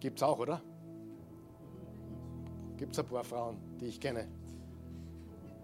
[0.00, 0.60] Gibt es auch, oder?
[2.76, 4.26] Gibt es ein paar Frauen, die ich kenne.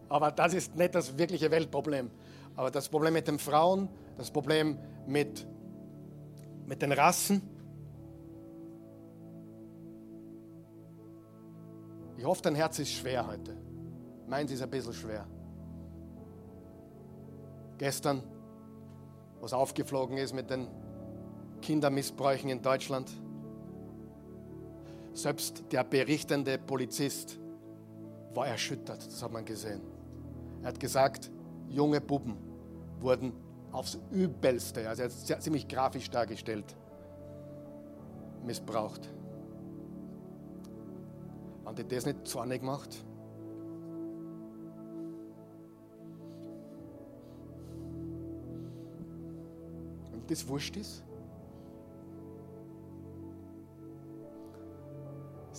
[0.08, 2.10] Aber das ist nicht das wirkliche Weltproblem.
[2.54, 5.44] Aber das Problem mit den Frauen, das Problem mit,
[6.66, 7.42] mit den Rassen.
[12.16, 13.56] Ich hoffe, dein Herz ist schwer heute.
[14.28, 15.26] Meins ist ein bisschen schwer.
[17.78, 18.22] Gestern,
[19.40, 20.68] was aufgeflogen ist mit den
[21.64, 23.10] Kindermissbräuchen in Deutschland.
[25.14, 27.38] Selbst der berichtende Polizist
[28.34, 29.80] war erschüttert, das hat man gesehen.
[30.60, 31.30] Er hat gesagt,
[31.70, 32.36] junge Buben
[33.00, 33.32] wurden
[33.72, 36.76] aufs Übelste, also er hat ziemlich grafisch dargestellt,
[38.44, 39.08] missbraucht.
[41.64, 42.94] Haben die das nicht zornig gemacht?
[50.10, 51.02] Wenn das wurscht ist?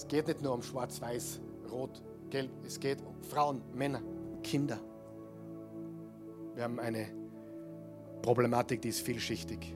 [0.06, 1.40] Es geht nicht nur um Schwarz, Weiß,
[1.72, 2.00] Rot,
[2.30, 2.52] Gelb.
[2.64, 4.04] Es geht um Frauen, Männer,
[4.44, 4.80] Kinder.
[6.54, 7.08] Wir haben eine
[8.22, 9.76] Problematik, die ist vielschichtig.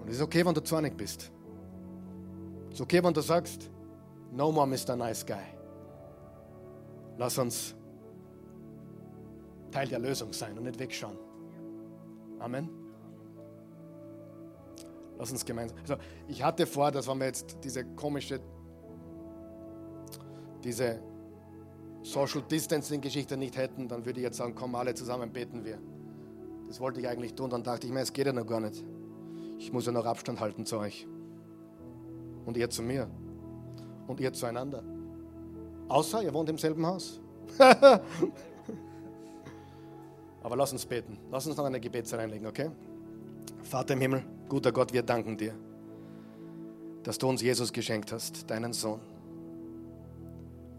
[0.00, 1.30] Und es ist okay, wenn du zornig bist.
[2.70, 3.70] Es ist okay, wenn du sagst,
[4.32, 4.96] no more Mr.
[4.96, 5.36] Nice Guy.
[7.18, 7.72] Lass uns
[9.70, 11.16] Teil der Lösung sein und nicht wegschauen.
[12.40, 12.68] Amen.
[15.18, 15.78] Lass uns gemeinsam.
[15.78, 15.96] Also
[16.26, 18.40] ich hatte vor, dass wenn wir jetzt diese komische,
[20.66, 21.00] diese
[22.02, 25.78] Social Distancing Geschichte nicht hätten, dann würde ich jetzt sagen, komm alle zusammen, beten wir.
[26.66, 28.84] Das wollte ich eigentlich tun, dann dachte ich mir, es geht ja noch gar nicht.
[29.58, 31.06] Ich muss ja noch Abstand halten zu euch.
[32.44, 33.08] Und ihr zu mir.
[34.06, 34.82] Und ihr zueinander.
[35.88, 37.20] Außer ihr wohnt im selben Haus.
[40.42, 41.16] Aber lass uns beten.
[41.30, 42.70] Lass uns noch eine Gebetszeit einlegen, okay?
[43.62, 45.54] Vater im Himmel, guter Gott, wir danken dir,
[47.02, 49.00] dass du uns Jesus geschenkt hast, deinen Sohn.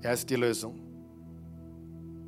[0.07, 0.79] Er ist die Lösung.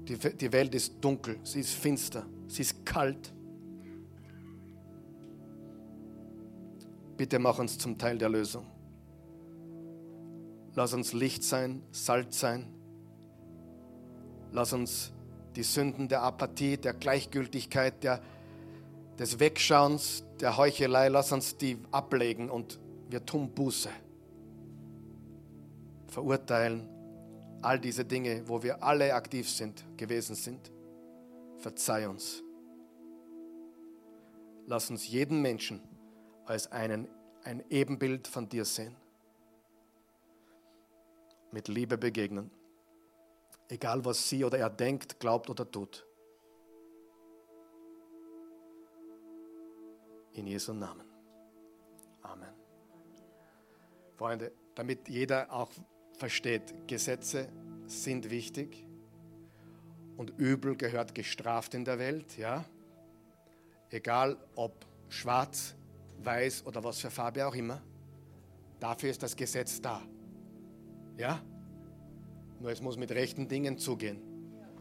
[0.03, 3.33] Die, die Welt ist dunkel, sie ist finster, sie ist kalt.
[7.15, 8.65] Bitte mach uns zum Teil der Lösung.
[10.75, 12.67] Lass uns Licht sein, Salz sein.
[14.51, 15.13] Lass uns
[15.55, 18.21] die Sünden der Apathie, der Gleichgültigkeit, der,
[19.17, 22.77] des Wegschauens, der Heuchelei, lass uns die ablegen und
[23.09, 23.89] wir tun Buße.
[26.07, 26.98] Verurteilen
[27.61, 30.71] all diese Dinge, wo wir alle aktiv sind, gewesen sind.
[31.57, 32.43] Verzeih uns.
[34.65, 35.81] Lass uns jeden Menschen
[36.45, 37.07] als einen,
[37.43, 38.95] ein Ebenbild von dir sehen.
[41.51, 42.51] Mit Liebe begegnen.
[43.67, 46.05] Egal was sie oder er denkt, glaubt oder tut.
[50.33, 51.05] In Jesu Namen.
[52.21, 52.53] Amen.
[54.15, 55.71] Freunde, damit jeder auch
[56.19, 57.49] versteht, Gesetze
[57.87, 58.85] sind wichtig
[60.17, 62.65] und Übel gehört gestraft in der Welt, ja.
[63.89, 65.75] Egal ob schwarz,
[66.23, 67.81] weiß oder was für Farbe auch immer.
[68.79, 70.01] Dafür ist das Gesetz da.
[71.17, 71.41] Ja?
[72.59, 74.21] Nur es muss mit rechten Dingen zugehen.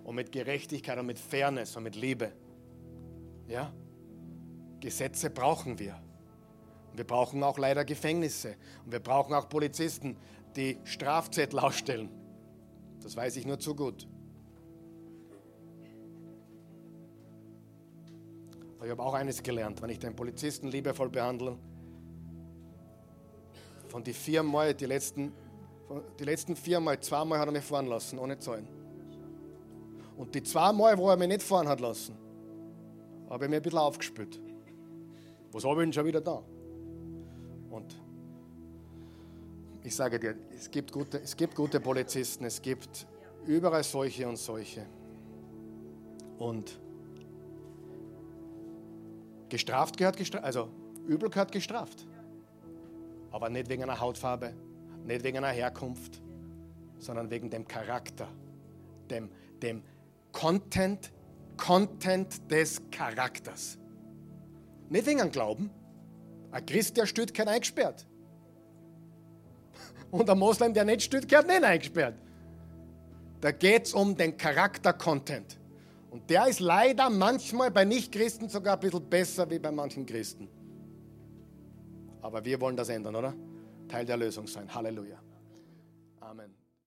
[0.05, 2.33] Und mit Gerechtigkeit und mit Fairness und mit Liebe.
[3.47, 3.73] Ja?
[4.81, 6.01] Gesetze brauchen wir.
[6.95, 8.57] Wir brauchen auch leider Gefängnisse.
[8.85, 10.17] Und wir brauchen auch Polizisten,
[10.59, 12.11] die Strafzettel ausstellen.
[13.01, 14.09] Das weiß ich nur zu gut.
[18.77, 21.57] Aber ich habe auch eines gelernt, wenn ich den Polizisten liebevoll behandle,
[23.87, 25.33] von den vier Mal, die letzten,
[26.19, 28.69] die letzten vier Mal, zweimal hat er mich fahren lassen, ohne Zahlen.
[30.17, 32.17] Und die zwei Mal, wo er mich nicht fahren hat lassen,
[33.31, 34.41] habe ich mir ein bisschen aufgespült.
[35.53, 36.43] Was habe ich denn schon wieder da?
[37.71, 37.97] Und
[39.85, 43.07] ich sage dir, es gibt gute, es gibt gute Polizisten, es gibt
[43.47, 44.87] überall solche und solche.
[46.39, 46.79] Und
[49.49, 50.69] Gestraft gehört gestraft, also
[51.07, 52.07] übel gehört gestraft.
[53.31, 54.55] Aber nicht wegen einer Hautfarbe,
[55.05, 56.21] nicht wegen einer Herkunft,
[56.99, 58.29] sondern wegen dem Charakter,
[59.11, 59.31] dem,
[59.63, 59.83] dem
[60.33, 61.13] Content,
[61.57, 63.79] Content des Charakters.
[64.89, 65.71] Nicht wegen einem Glauben.
[66.51, 68.07] Ein Christ, der stützt, kein eingesperrt.
[70.11, 72.15] Und ein Moslem, der nicht stützt, gehört nicht eingesperrt.
[73.41, 75.59] Da geht es um den Charakter-Content.
[76.11, 80.49] Und der ist leider manchmal bei Nichtchristen sogar ein bisschen besser wie bei manchen Christen.
[82.23, 83.35] Aber wir wollen das ändern, oder?
[83.89, 84.73] Teil der Lösung sein.
[84.75, 85.19] Halleluja.
[86.21, 86.58] Amen.